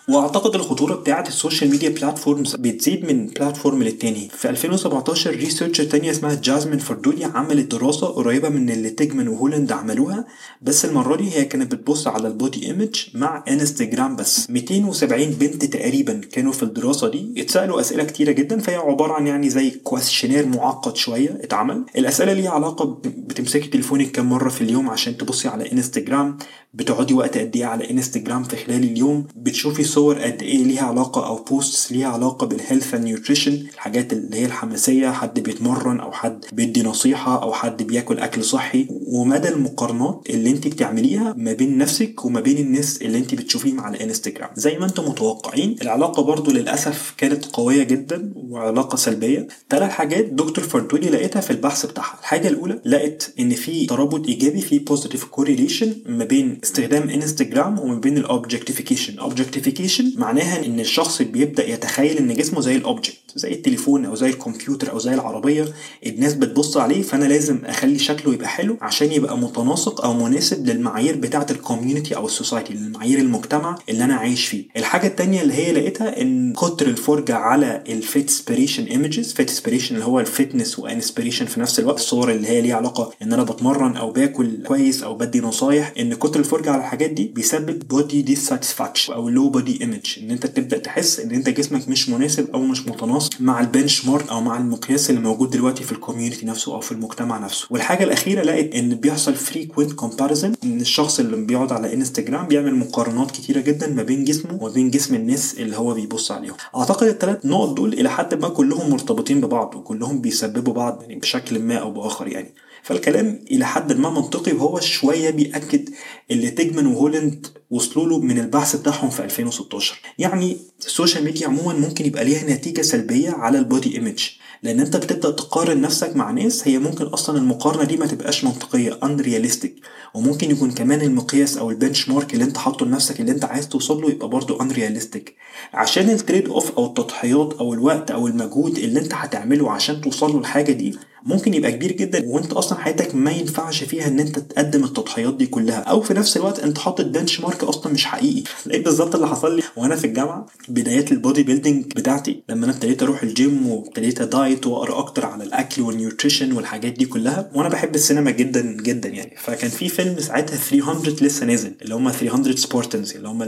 وأعتقد 0.09 0.55
الخطورة 0.55 0.95
بتاعة 0.95 1.27
ال 1.27 1.33
social 1.33 1.69
media 1.71 1.89
platforms 1.89 2.55
بتزيد 2.55 3.05
من 3.05 3.27
platform 3.27 3.83
للتاني. 3.83 4.29
في 4.37 4.49
2017 4.49 5.31
researcher 5.31 5.83
تانية 5.83 6.11
اسمها 6.11 6.35
جازمين 6.35 6.79
فردولي 6.79 7.25
عملت 7.25 7.71
دراسة 7.71 8.07
قريبة 8.07 8.49
من 8.49 8.69
اللي 8.69 8.89
تيجمان 8.89 9.27
وهولاند 9.27 9.71
عملوها 9.71 10.25
بس 10.61 10.85
المرة 10.85 11.15
دي 11.15 11.31
هي 11.31 11.45
كانت 11.45 11.71
بتبص 11.75 12.07
على 12.07 12.27
ال 12.27 12.35
body 12.35 12.65
image 12.67 13.05
مع 13.13 13.43
انستجرام 13.47 14.15
بس. 14.15 14.49
270 14.49 15.25
بنت 15.29 15.65
تقريبا 15.65 16.21
كانوا 16.31 16.51
في 16.51 16.63
الدراسة 16.63 17.07
دي. 17.07 17.33
اتسألوا 17.37 17.79
أسئلة 17.79 18.03
كتيرة 18.03 18.31
جدا 18.31 18.59
فهي 18.59 18.75
عبارة 18.75 19.13
عن 19.13 19.27
يعني 19.27 19.49
زي 19.49 19.69
questionnaire 19.69 20.45
معقد 20.45 20.95
شوية 20.95 21.39
اتعمل. 21.43 21.85
الأسئلة 21.97 22.33
ليها 22.33 22.49
علاقة 22.51 22.85
بتمسكي 23.05 23.67
تليفونك 23.67 24.11
كام 24.11 24.29
مرة 24.29 24.49
في 24.49 24.61
اليوم 24.61 24.89
عشان 24.89 25.17
تبصي 25.17 25.47
على 25.47 25.71
انستجرام 25.71 26.37
بتقعدي 26.73 27.13
وقت 27.13 27.37
قد 27.37 27.55
إيه 27.55 27.65
على 27.65 27.89
انستجرام 27.91 28.43
في 28.43 28.55
خلال 28.55 28.83
اليوم؟ 28.83 29.27
بتشوفي 29.35 29.83
صور 29.97 30.19
قد 30.19 30.43
إيه 30.43 30.63
ليها 30.63 30.83
علاقة 30.83 31.27
أو 31.27 31.43
posts 31.43 31.91
ليها 31.91 32.07
علاقة 32.07 32.47
بال 32.47 32.59
health 32.59 32.93
and 32.93 33.03
nutrition 33.03 33.53
الحاجات 33.73 34.13
اللي 34.13 34.37
هي 34.37 34.45
الحماسية 34.45 35.09
حد 35.09 35.39
بيتمرن 35.39 35.99
أو 35.99 36.11
حد 36.11 36.45
بيدي 36.53 36.83
نصيحة 36.83 37.43
أو 37.43 37.53
حد 37.53 37.83
بياكل 37.83 38.19
أكل 38.19 38.43
صحي. 38.43 38.87
ومدى 38.89 39.49
المقارنات 39.49 40.21
اللي 40.29 40.49
أنت 40.49 40.67
بتعمليها 40.67 41.33
ما 41.37 41.53
بين 41.53 41.77
نفسك 41.77 42.25
وما 42.25 42.39
بين 42.39 42.57
الناس 42.57 43.01
اللي 43.01 43.17
أنت 43.17 43.35
بتشوفيهم 43.35 43.79
على 43.79 44.03
انستجرام 44.03 44.49
زي 44.55 44.77
ما 44.77 44.85
أنتم 44.85 45.09
متوقعين 45.09 45.75
العلاقة 45.81 46.23
برضو 46.23 46.51
للأسف 46.51 47.13
كانت 47.17 47.45
قوية 47.45 47.83
جدا 47.83 48.33
وعلاقة 48.35 48.95
سلبية. 48.95 49.47
ثلاث 49.69 49.91
حاجات 49.91 50.25
دكتور 50.25 50.63
فردولي 50.63 51.09
لقيتها 51.09 51.41
في 51.41 51.51
البحث 51.51 51.85
بتاعها. 51.85 52.17
الحاجة 52.19 52.47
الأولى 52.47 52.81
لقت 52.85 53.33
إن 53.39 53.49
في 53.49 53.85
ترابط 53.85 54.27
إيجابي 54.27 54.61
في 54.61 54.79
positive 54.79 55.23
correlation 55.23 55.95
ما 56.05 56.25
بين 56.25 56.59
استخدام 56.63 57.09
انستجرام 57.09 57.79
وما 57.79 57.99
بين 57.99 58.17
ال 58.17 58.24
objectification 58.24 59.19
objectification 59.19 59.86
معناها 60.17 60.65
إن 60.65 60.79
الشخص 60.79 61.21
بيبدأ 61.21 61.69
يتخيل 61.69 62.17
إن 62.17 62.33
جسمه 62.33 62.61
زي 62.61 62.75
ال 62.75 62.81
object 62.81 63.17
زي 63.35 63.51
التليفون 63.51 64.05
أو 64.05 64.15
زي 64.15 64.29
الكمبيوتر 64.29 64.91
أو 64.91 64.99
زي 64.99 65.13
العربية 65.13 65.65
الناس 66.05 66.33
بتبص 66.33 66.77
عليه 66.77 67.01
فأنا 67.01 67.25
لازم 67.25 67.59
أخلي 67.65 67.99
شكله 67.99 68.33
يبقى 68.33 68.47
حلو 68.47 68.77
عشان 68.81 69.11
يبقى 69.11 69.37
متناسق 69.37 70.05
أو 70.05 70.13
مناسب 70.13 70.65
للمعايير 70.67 71.15
بتاعة 71.15 71.45
ال 71.51 71.58
community 71.58 72.15
أو 72.15 72.25
ال 72.25 72.31
society 72.31 72.73
للمعايير 72.73 73.19
المجتمع 73.19 73.75
اللي 73.89 74.03
أنا 74.03 74.15
عايش 74.15 74.45
فيه. 74.45 74.63
الحاجة 74.77 75.07
الثانية 75.07 75.41
اللي 75.41 75.53
هي 75.53 75.71
لقيتها 75.71 76.21
إن 76.21 76.53
كتر 76.53 76.87
الفرجة 76.87 77.35
على 77.35 77.83
ال 77.89 78.29
fitspiration 78.29 78.83
images 78.83 79.33
fitspiration 79.33 79.95
اللي 79.95 80.05
هو 80.05 80.19
ال 80.19 80.27
fitness 80.27 80.79
و 80.79 80.85
inspiration 80.85 81.45
في 81.45 81.59
نفس 81.59 81.79
الوقت 81.79 81.99
الصور 81.99 82.31
اللي 82.31 82.47
هي 82.47 82.61
ليها 82.61 82.75
علاقة 82.75 83.11
إن 83.21 83.33
أنا 83.33 83.43
بتمرن 83.43 83.97
أو 83.97 84.11
باكل 84.11 84.63
كويس 84.63 85.03
أو 85.03 85.15
بدي 85.15 85.39
نصايح 85.41 85.93
إن 85.99 86.13
كتر 86.13 86.39
الفرجة 86.39 86.69
على 86.71 86.79
الحاجات 86.79 87.09
دي 87.09 87.23
بيسبب 87.35 87.87
body 87.87 88.21
dissatisfaction 88.21 89.13
أو 89.13 89.29
low 89.29 89.49
body 89.49 89.76
image 89.81 90.19
إن 90.23 90.31
أنت 90.31 90.45
تبدأ 90.45 90.77
تحس 90.77 91.19
إن 91.19 91.31
أنت 91.31 91.49
جسمك 91.49 91.89
مش 91.89 92.09
مناسب 92.09 92.49
أو 92.53 92.61
مش 92.61 92.87
متناسق 92.87 93.41
مع 93.41 93.59
ال 93.59 94.05
benchmark 94.05 94.29
أو 94.29 94.41
مع 94.41 94.57
المقياس 94.57 95.09
اللي 95.09 95.21
موجود 95.21 95.49
دلوقتي 95.49 95.83
في 95.83 95.91
ال 95.91 95.97
community 95.97 96.45
نفسه 96.45 96.73
أو 96.73 96.79
في 96.79 96.91
المجتمع 96.91 97.37
نفسه. 97.37 97.67
والحاجة 97.69 98.03
الأخيرة 98.03 98.43
لقيت 98.43 98.75
إن 98.75 98.95
بيحصل 98.95 99.35
frequent 99.35 99.93
comparison 99.93 100.53
إن 100.63 100.81
الشخص 100.81 101.19
اللي 101.19 101.37
بيقعد 101.37 101.71
على 101.71 101.93
انستجرام 101.93 102.47
بيعمل 102.47 102.75
مقارنات 102.75 103.31
كتيرة 103.31 103.59
جدا 103.59 103.87
ما 103.87 104.03
بين 104.03 104.23
جسمه 104.23 104.53
وما 104.53 104.69
بين 104.69 104.91
جسم 104.91 105.15
الناس 105.15 105.55
اللي 105.59 105.77
هو 105.77 105.93
بيبص 105.93 106.31
عليهم. 106.31 106.55
أعتقد 106.75 107.07
الثلاث 107.07 107.45
نقط 107.45 107.73
دول 107.73 107.93
إلى 107.93 108.09
حد 108.09 108.33
ما 108.41 108.49
كلهم 108.49 108.89
مرتبطين 108.89 109.41
ببعض 109.41 109.75
وكلهم 109.75 110.21
بيسببوا 110.21 110.73
بعض 110.73 111.01
يعني 111.01 111.15
بشكل 111.15 111.59
ما 111.59 111.75
أو 111.75 111.91
بآخر 111.91 112.27
يعني. 112.27 112.53
فالكلام 112.87 113.39
إلى 113.51 113.65
حد 113.65 113.93
ما 113.93 114.09
منطقي 114.09 114.51
وهو 114.51 114.79
شوية 114.79 115.29
بيأكد 115.29 115.89
اللي 116.31 116.49
تيجمان 116.49 116.85
وهولاند 116.85 117.47
وصلوا 117.71 118.05
له 118.05 118.19
من 118.19 118.39
البحث 118.39 118.75
بتاعهم 118.75 119.09
في 119.09 119.23
2016 119.23 119.99
يعني 120.17 120.57
ال 120.85 120.91
social 120.91 121.23
media 121.23 121.47
عموما 121.47 121.73
ممكن 121.73 122.05
يبقى 122.05 122.25
ليها 122.25 122.43
نتيجة 122.43 122.81
سلبية 122.81 123.29
على 123.31 123.57
ال 123.59 123.66
body 123.66 123.95
image 123.95 124.29
لأن 124.63 124.79
أنت 124.79 124.97
بتبدأ 124.97 125.31
تقارن 125.31 125.81
نفسك 125.81 126.15
مع 126.15 126.31
ناس 126.31 126.67
هي 126.67 126.79
ممكن 126.79 127.05
أصلا 127.05 127.37
المقارنة 127.37 127.83
دي 127.83 127.97
ما 127.97 128.05
تبقاش 128.05 128.43
منطقية 128.43 128.99
unrealistic 129.03 129.75
وممكن 130.13 130.51
يكون 130.51 130.71
كمان 130.71 131.01
المقياس 131.01 131.57
أو 131.57 131.69
ال 131.71 132.09
benchmark 132.09 132.33
اللي 132.33 132.43
أنت 132.45 132.57
حاطه 132.57 132.85
لنفسك 132.85 133.19
اللي 133.19 133.31
أنت 133.31 133.45
عايز 133.45 133.67
توصل 133.69 134.01
له 134.01 134.09
يبقى 134.09 134.29
برضه 134.29 134.61
unrealistic 134.61 135.35
عشان 135.73 136.09
ال 136.09 136.16
trade 136.16 136.49
off 136.49 136.71
أو 136.71 136.85
التضحيات 136.85 137.53
أو 137.59 137.73
الوقت 137.73 138.11
أو 138.11 138.27
المجهود 138.27 138.77
اللي 138.77 138.99
أنت 138.99 139.13
هتعمله 139.13 139.71
عشان 139.71 140.01
توصل 140.01 140.31
له 140.31 140.39
الحاجة 140.39 140.71
دي 140.71 140.95
ممكن 141.23 141.53
يبقى 141.53 141.71
كبير 141.71 141.91
جدا 141.91 142.23
وأنت 142.27 142.53
أصلا 142.53 142.79
حياتك 142.79 143.15
ما 143.15 143.31
ينفعش 143.31 143.83
فيها 143.83 144.07
إن 144.07 144.19
أنت 144.19 144.39
تقدم 144.39 144.83
التضحيات 144.83 145.33
دي 145.33 145.45
كلها. 145.45 145.79
أو 145.79 146.01
في 146.01 146.13
نفس 146.13 146.37
الوقت 146.37 146.59
أنت 146.59 146.77
حاطط 146.77 147.05
benchmark 147.05 147.63
أصلا 147.63 147.93
مش 147.93 148.05
حقيقي. 148.05 148.43
لقيت 148.65 148.85
بالظبط 148.85 149.15
اللي 149.15 149.27
حصل 149.27 149.55
لي 149.55 149.63
وأنا 149.75 149.95
في 149.95 150.07
الجامعة؟ 150.07 150.45
بدايات 150.69 151.11
ال 151.11 151.18
body 151.18 151.43
building 151.43 151.85
بتاعتي 151.85 152.43
لما 152.49 152.65
أنا 152.65 152.73
ابتديت 152.73 153.03
أروح 153.03 153.23
الجيم 153.23 153.67
وابتديت 153.67 154.21
diet 154.21 154.67
وأقرأ 154.67 154.99
أكتر 154.99 155.25
على 155.25 155.43
الأكل 155.43 155.81
وال 155.81 155.94
nutrition 155.94 156.51
والحاجات 156.51 156.93
دي 156.93 157.05
كلها 157.05 157.49
وأنا 157.53 157.69
بحب 157.69 157.95
السينما 157.95 158.31
جدا 158.31 158.61
جدا 158.61 159.09
يعني. 159.09 159.35
فكان 159.37 159.69
في 159.69 159.89
فيلم 159.89 160.19
ساعتها 160.19 160.55
300 160.55 161.15
لسه 161.21 161.45
نازل 161.45 161.73
اللي 161.81 161.95
هم 161.95 162.11
300 162.11 162.55
Spartans 162.55 163.15
اللي 163.15 163.27
هم 163.27 163.43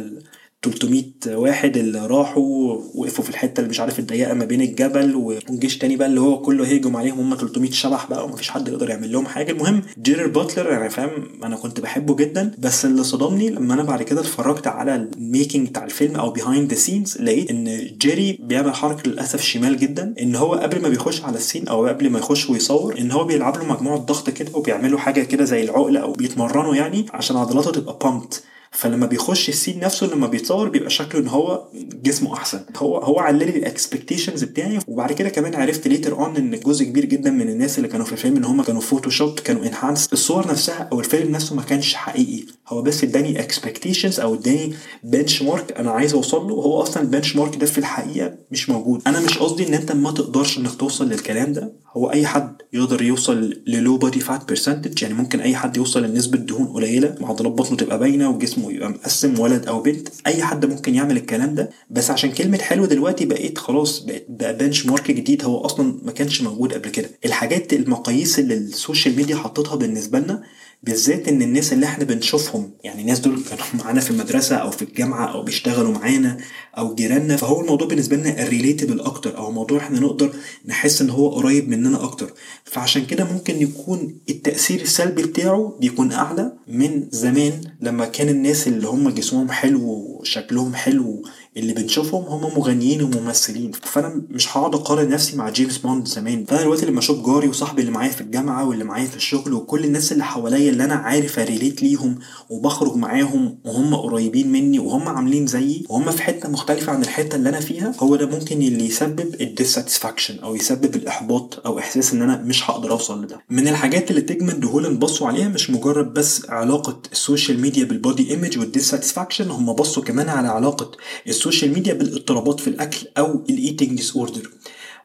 300 0.62 1.04
واحد 1.28 1.78
اللي 1.78 2.08
راحوا 2.08 2.78
وقفوا 2.96 3.24
في 3.24 3.30
الحتة 3.30 3.60
اللي 3.60 3.70
مش 3.70 3.80
عارف 3.80 4.00
الضيقة 4.00 4.34
ما 4.34 4.46
بين 4.46 4.62
الجبل 4.62 5.16
والجيش 5.16 5.78
تاني 5.78 5.96
بقى 5.96 6.08
اللي 6.08 6.22
هو 6.22 6.42
كله 6.42 6.68
هيجم 6.68 6.96
عليهم 6.98 7.20
هم 7.20 7.36
300 7.36 7.72
شبح 7.72 8.10
بقى 8.10 8.26
ومفيش 8.26 8.50
حد 8.50 8.68
يقدر 8.68 8.90
يعمل 8.90 9.12
لهم 9.12 9.26
حاجة. 9.26 9.52
المهم 9.52 9.82
جيرارد 10.02 10.28
باتلر 10.28 10.76
أنا 10.78 10.90
فاهم 10.90 11.10
أنا 11.44 11.56
كنت 11.56 11.80
بحبه 11.80 12.16
جدا 12.16 12.52
بس 12.60 12.86
اللي 12.86 13.04
صدمني 13.04 13.50
لما 13.50 13.74
أنا 13.74 13.84
بعد 13.84 14.04
كده 14.04 14.22
اتفرجت 14.22 14.68
على 14.68 14.96
ال 14.96 15.06
making 15.06 15.68
بتاع 15.70 15.84
الفيلم 15.84 16.16
أو 16.16 16.30
behind 16.32 16.70
the 16.74 16.78
scenes 16.80 17.18
لقيت 17.22 17.50
إن 17.52 17.88
جيري 17.98 18.38
بيعمل 18.44 18.74
حركة 18.76 19.10
للأسف 19.10 19.42
شمال 19.42 19.78
جدا 19.78 20.14
إن 20.22 20.36
هو 20.36 20.54
قبل 20.54 20.82
ما 20.82 20.90
بيخش 20.90 21.24
على 21.24 21.38
ال 21.38 21.43
scene 21.43 21.68
أو 21.68 21.88
قبل 21.88 22.10
ما 22.10 22.20
يخش 22.20 22.50
ويصور 22.50 22.98
إن 23.00 23.12
هو 23.12 23.24
بيلعب 23.24 23.58
له 23.58 23.66
مجموعة 23.66 23.98
ضغط 23.98 24.30
كده 24.30 24.52
وبيعملوا 24.54 25.00
حاجة 25.00 25.22
كده 25.24 25.44
زي 25.46 25.64
العقله 25.64 26.00
أو 26.00 26.12
بيتمرنوا 26.12 26.76
يعني 26.76 27.06
عشان 27.14 27.38
عضلاته 27.38 27.72
تبقى 27.72 27.98
pumped 28.04 28.44
فلما 28.72 29.06
بيخش 29.06 29.50
ال 29.50 29.55
scene 29.55 29.80
نفسه 29.80 30.08
لما 30.08 30.28
بيتصور 30.28 30.70
بيبقى 30.70 30.90
شكله 30.90 31.22
إن 31.22 31.28
هو 31.28 31.68
جسمه 32.04 32.34
أحسن. 32.34 32.60
هو 32.78 32.98
هو 32.98 33.20
علا 33.20 33.38
لي 33.40 33.58
ال 33.58 33.65
expectations 33.65 34.44
بتاعي 34.44 34.80
وبعد 34.88 35.12
كده 35.12 35.30
كمان 35.30 35.56
عرفت 35.56 35.88
later 35.88 36.14
on 36.20 36.36
إن 36.38 36.60
جزء 36.60 36.86
كبير 36.86 37.06
جدا 37.06 37.32
من 37.32 37.50
الناس 37.50 37.78
اللي 37.78 37.88
كانوا 37.90 38.06
في 38.06 38.12
الفيلم 38.12 38.38
إن 38.38 38.44
هم 38.44 38.62
كانوا 38.64 38.82
Photoshop 38.82 39.40
كانوا 39.40 39.66
enhance 39.66 40.08
الصور 40.14 40.48
نفسها 40.48 40.90
أو 40.92 41.00
الفيلم 41.00 41.32
نفسه 41.32 41.56
ما 41.56 41.62
كانش 41.62 41.94
حقيقي. 41.94 42.44
هو 42.68 42.82
بس 42.82 43.04
اداني 43.04 43.40
expectations 43.40 44.20
أو 44.20 44.34
اداني 44.34 44.74
benchmark 45.04 45.72
أنا 45.72 45.92
عايز 45.92 46.14
أوصل 46.14 46.48
له 46.48 46.54
وهو 46.54 46.82
أصلا 46.82 47.04
ال 47.04 47.36
benchmark 47.36 47.56
ده 47.56 47.66
في 47.66 47.78
الحقيقة 47.78 48.34
مش 48.52 48.70
موجود. 48.70 49.02
أنا 49.08 49.20
مش 49.20 49.38
قصدي 49.38 49.68
إن 49.68 49.74
أنت 49.74 49.92
ما 49.92 50.12
تقدرش 50.12 50.58
إنك 50.58 50.76
توصل 50.76 51.10
للكلام 51.10 51.54
ده. 51.54 51.74
هو 52.00 52.12
أي 52.12 52.26
حد 52.28 52.62
يقدر 52.74 53.02
يوصل 53.02 53.54
ل 53.68 53.75
low 53.75 53.98
body 53.98 54.20
fat 54.20 54.48
percentage 54.48 55.02
يعني 55.02 55.14
ممكن 55.14 55.40
أي 55.40 55.56
حد 55.56 55.78
يوصل 55.78 56.04
لنسبة 56.04 56.38
دهون 56.38 56.68
قليلة 56.68 57.16
وعضلات 57.22 57.52
بطنه 57.52 57.78
تبقى 57.78 58.00
باينة 58.00 58.30
وجسمه 58.30 58.72
يبقى 58.72 58.90
مقسم 58.90 59.40
ولد 59.40 59.68
أو 59.68 59.82
بنت 59.82 60.08
أي 60.28 60.44
حد 60.44 60.66
ممكن 60.66 60.96
يعمل 60.96 61.18
الكلام 61.18 61.56
ده. 61.56 61.70
بس 61.90 62.12
عشان 62.12 62.32
كلمة 62.32 62.58
حلو 62.58 62.86
دلوقتي 62.86 63.26
بقيت 63.26 63.58
خلاص 63.58 64.00
بقت 64.00 64.26
بقى 64.30 64.58
benchmark 64.58 65.12
جديد 65.12 65.44
هو 65.44 65.58
أصلا 65.58 66.00
ما 66.04 66.12
كانش 66.12 66.42
موجود 66.42 66.74
قبل 66.74 66.90
كده. 66.90 67.10
الحاجات 67.26 67.74
المقاييس 67.74 68.40
اللي 68.40 68.54
ال 68.54 68.63
social 68.63 69.16
ميديا 69.16 69.36
حطتها 69.36 69.76
بالنسبة 69.76 70.20
لنا 70.20 70.44
بالذات 70.84 71.28
إن 71.28 71.42
الناس 71.42 71.74
اللي 71.74 71.86
إحنا 71.86 72.04
بنشوفهم 72.04 72.72
يعني 72.84 73.02
الناس 73.02 73.20
دول 73.20 73.44
كانوا 73.50 73.66
معانا 73.84 74.00
في 74.00 74.12
المدرسة 74.12 74.56
أو 74.56 74.72
في 74.72 74.82
الجامعة 74.82 75.26
أو 75.26 75.44
بيشتغلوا 75.44 75.92
معانا 75.92 76.38
أو 76.78 76.96
جيراننا 76.96 77.36
فهو 77.38 77.62
الموضوع 77.62 77.88
بالنسبة 77.88 78.16
لنا 78.16 78.44
relatable 78.44 79.00
أكتر 79.00 79.38
أو 79.38 79.52
موضوع 79.52 79.78
إحنا 79.80 80.00
نقدر 80.00 80.34
نحس 80.66 81.02
إن 81.02 81.10
هو 81.10 81.30
قريب 81.30 81.70
مننا 81.70 82.04
أكتر. 82.04 82.34
فعشان 82.64 83.06
كده 83.06 83.24
ممكن 83.34 83.62
يكون 83.62 84.16
التأثير 84.30 84.82
السلبي 84.82 85.24
بتاعه 85.24 85.78
بيكون 85.80 86.12
أعلى 86.12 86.54
من 86.68 87.08
زمان 87.12 87.62
لما 87.82 88.06
كان 88.06 88.30
الناس 88.30 88.68
اللي 88.68 88.88
هم 88.88 89.10
جسمهم 89.10 89.52
حلو 89.52 89.82
وشكلهم 89.82 90.76
حلو 90.76 91.24
اللي 91.58 91.74
بنشوفهم 91.74 92.24
هم 92.24 92.42
مغنيين 92.58 93.02
وممثلين. 93.04 93.72
فأنا 93.72 94.22
مش 94.30 94.58
هقعد 94.58 94.76
أقارن 94.76 95.10
نفسي 95.10 95.36
مع 95.38 95.50
جيمس 95.50 95.78
بوند 95.78 96.08
زمان. 96.08 96.46
فأنا 96.46 96.62
دلوقتي 96.62 96.86
لما 96.86 97.00
أشوف 97.00 97.26
جاري 97.26 97.48
وصاحبي 97.48 97.82
اللي 97.82 97.92
معايا 97.92 98.12
في 98.12 98.22
الجامعة 98.22 98.68
واللي 98.68 98.84
معايا 98.84 99.06
في 99.06 99.16
الشغل 99.16 99.54
وكل 99.54 99.86
الناس 99.86 100.12
اللي 100.12 100.24
حواليا 100.24 100.70
اللي 100.72 100.84
أنا 100.84 100.94
عارف 100.96 101.40
relate 101.40 101.84
ليهم 101.84 102.20
وبخرج 102.50 102.96
معاهم 102.96 103.58
وهم 103.66 103.96
قريبين 103.96 104.52
مني 104.52 104.80
وهم 104.80 105.08
عاملين 105.08 105.48
زيي 105.48 105.86
وهم 105.90 106.12
في 106.12 106.22
حتة 106.24 106.50
مختلفة 106.50 106.92
عن 106.94 107.02
الحتة 107.02 107.36
اللي 107.36 107.50
أنا 107.50 107.60
فيها 107.60 107.94
هو 108.00 108.16
ده 108.16 108.26
ممكن 108.26 108.62
اللي 108.62 108.86
يسبب 108.86 109.36
ال 109.42 109.48
dissatisfaction 109.48 110.40
أو 110.40 110.56
يسبب 110.56 110.96
الإحباط 110.96 111.62
أو 111.66 111.80
إحساس 111.80 112.14
إن 112.14 112.22
أنا 112.22 112.38
مش 112.38 112.70
هقدر 112.70 112.92
أوصل 112.92 113.24
لده. 113.24 113.40
من 113.50 113.68
الحاجات 113.68 114.10
اللي 114.12 114.22
تيجمان 114.22 114.66
وهولاند 114.66 115.00
بصوا 115.00 115.28
عليها 115.28 115.48
مش 115.48 115.70
مجرد 115.70 116.14
بس 116.14 116.50
علاقة 116.50 117.00
ال 117.12 117.19
social 117.19 117.62
media 117.62 117.84
بال 117.86 118.01
body 118.01 118.30
image 118.32 118.58
وال 118.58 118.69
dissatisfaction 118.69 119.52
هم 119.52 119.74
بصوا 119.74 120.04
كمان 120.04 120.30
على 120.30 120.48
علاقة 120.48 120.92
ال 121.40 121.45
social 121.45 121.74
media 121.74 121.94
بالاضطرابات 121.94 122.60
في 122.60 122.68
الأكل 122.68 123.08
أو 123.18 123.44
ال 123.50 123.90
eating 123.90 124.16
disorder 124.16 124.50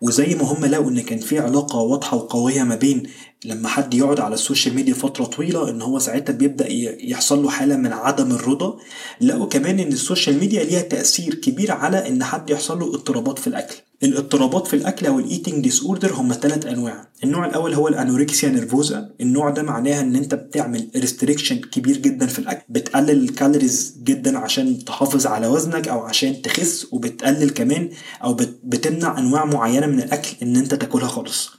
وزي 0.01 0.35
ما 0.35 0.43
هم 0.43 0.65
لقوا 0.65 0.91
إن 0.91 1.01
كان 1.01 1.19
في 1.19 1.39
علاقة 1.39 1.79
واضحة 1.79 2.17
وقوية 2.17 2.63
ما 2.63 2.75
بين 2.75 3.03
لما 3.45 3.69
حد 3.69 3.95
يقعد 3.95 4.21
على 4.21 4.35
ال 4.35 4.40
social 4.40 4.75
media 4.75 4.95
فترة 4.95 5.25
طويلة 5.25 5.71
إن 5.71 5.83
هو 5.83 5.99
ساعتها 5.99 6.33
بيبدأ 6.33 6.67
يحصل 7.03 7.43
له 7.43 7.51
حالة 7.51 7.77
من 7.77 7.93
عدم 7.93 8.31
الرضا. 8.33 8.77
لقوا 9.21 9.47
كمان 9.47 9.81
إن 9.81 9.93
ال 9.93 9.99
social 9.99 10.39
media 10.39 10.65
ليها 10.65 10.81
تأثير 10.81 11.35
كبير 11.35 11.73
على 11.73 12.09
إن 12.09 12.25
حد 12.25 12.51
يحصل 12.51 12.79
له 12.79 12.87
اضطرابات 12.87 13.39
في 13.39 13.47
الأكل. 13.47 13.77
الاضطرابات 14.05 14.67
في 14.67 14.77
الأكل 14.77 15.07
أو 15.07 15.19
ال 15.19 15.63
eating 15.65 15.83
disorder 15.83 16.13
هم 16.15 16.33
ثلاث 16.33 16.67
أنواع. 16.67 17.09
النوع 17.25 17.47
الأول 17.47 17.75
هو 17.75 17.89
ال 17.89 17.95
anorexia 17.95 18.49
nervosa. 18.49 19.11
النوع 19.21 19.51
ده 19.51 19.63
معناها 19.63 20.01
إن 20.01 20.17
أنت 20.17 20.35
بتعمل 20.35 20.89
restriction 20.97 21.57
كبير 21.57 21.97
جدا 21.97 22.27
في 22.27 22.39
الأكل 22.39 22.63
بتقلل 22.69 23.25
ال 23.25 23.33
calories 23.33 23.97
جدا 24.05 24.39
عشان 24.39 24.85
تحافظ 24.85 25.27
على 25.27 25.47
وزنك 25.47 25.89
أو 25.89 26.01
عشان 26.01 26.43
تخس 26.43 26.87
وبتقلل 26.93 27.51
كمان 27.51 27.91
أو 28.25 28.37
بتمنع 28.65 29.19
أنواع 29.19 29.45
معينة 29.45 29.87
من 29.87 30.01
الأكل 30.03 30.37
إن 30.43 30.57
أنت 30.57 30.75
تاكلها 30.75 31.09
خالص. 31.09 31.51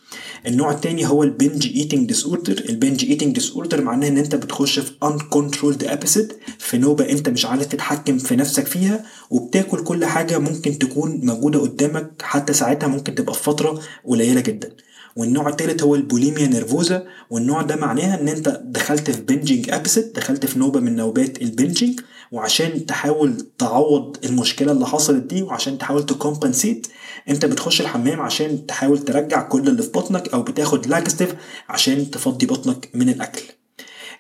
النوع 0.48 0.72
التاني 0.72 1.08
هو 1.08 1.24
ال 1.24 1.68
binge 1.76 2.08
eating 2.08 2.26
disorder 2.26 2.64
ال 2.70 3.06
binge 3.06 3.36
eating 3.36 3.52
disorder 3.52 3.82
معناه 3.82 4.08
إن 4.08 4.18
أنت 4.18 4.36
بتخش 4.36 4.80
في 4.80 4.92
uncontrolled 5.06 5.90
episode 5.92 6.34
في 6.60 6.78
نوبة 6.78 7.10
أنت 7.12 7.30
مش 7.30 7.46
عارف 7.46 7.66
تتحكم 7.66 8.18
في 8.18 8.36
نفسك 8.36 8.66
فيها 8.68 9.06
وبتاكل 9.30 9.84
كل 9.84 10.06
حاجة 10.06 10.38
ممكن 10.38 10.80
تكون 10.80 11.20
موجودة 11.24 11.60
قدامك 11.60 12.12
حتى 12.22 12.54
ساعتها 12.54 12.88
ممكن 12.88 13.16
تبقى 13.16 13.34
في 13.34 13.44
فترة 13.44 13.82
قليلة 14.06 14.42
جدا. 14.42 14.70
والنوع 15.16 15.50
التالت 15.50 15.84
هو 15.84 15.96
ال 15.96 16.02
bulimia 16.02 16.48
nervosa. 16.48 17.04
والنوع 17.30 17.62
ده 17.62 17.76
معناها 17.76 18.22
إن 18.22 18.28
أنت 18.28 18.62
دخلت 18.66 19.12
في 19.12 19.22
binging 19.22 19.70
episode 19.70 20.14
دخلت 20.14 20.46
في 20.46 20.60
نوبة 20.60 20.80
من 20.80 20.96
نوبات 20.96 21.42
ال 21.42 21.49
binging 21.49 22.00
وعشان 22.32 22.86
تحاول 22.86 23.48
تعوض 23.58 24.18
المشكلة 24.26 24.72
اللي 24.72 24.88
حصلت 24.88 25.24
دي 25.24 25.42
وعشان 25.44 25.78
تحاول 25.78 26.06
ت 26.06 26.13
compensate 26.13 26.88
انت 27.30 27.46
بتخش 27.46 27.82
الحمام 27.82 28.22
عشان 28.22 28.66
تحاول 28.66 29.00
ترجع 29.00 29.42
كل 29.42 29.68
اللي 29.68 29.84
في 29.84 29.90
بطنك 29.90 30.34
أو 30.34 30.42
بتاخد 30.42 30.88
laxative 30.88 31.36
عشان 31.70 32.12
تفضي 32.12 32.46
بطنك 32.46 32.90
من 32.94 33.10
الأكل. 33.10 33.42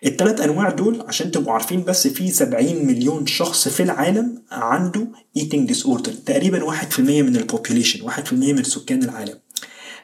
التلات 0.05 0.39
أنواع 0.41 0.69
دول 0.69 1.03
عشان 1.07 1.31
تبقوا 1.31 1.53
عارفين 1.53 1.83
بس 1.83 2.07
في 2.07 2.31
70 2.31 2.85
مليون 2.85 3.25
شخص 3.25 3.67
في 3.67 3.83
العالم 3.83 4.41
عنده 4.51 5.07
eating 5.39 5.69
disorder 5.73 6.11
تقريبا 6.25 6.71
1% 6.71 6.99
من 6.99 7.35
ال 7.35 7.42
population 7.42 8.09
1% 8.09 8.33
من 8.33 8.63
سكان 8.63 9.03
العالم. 9.03 9.39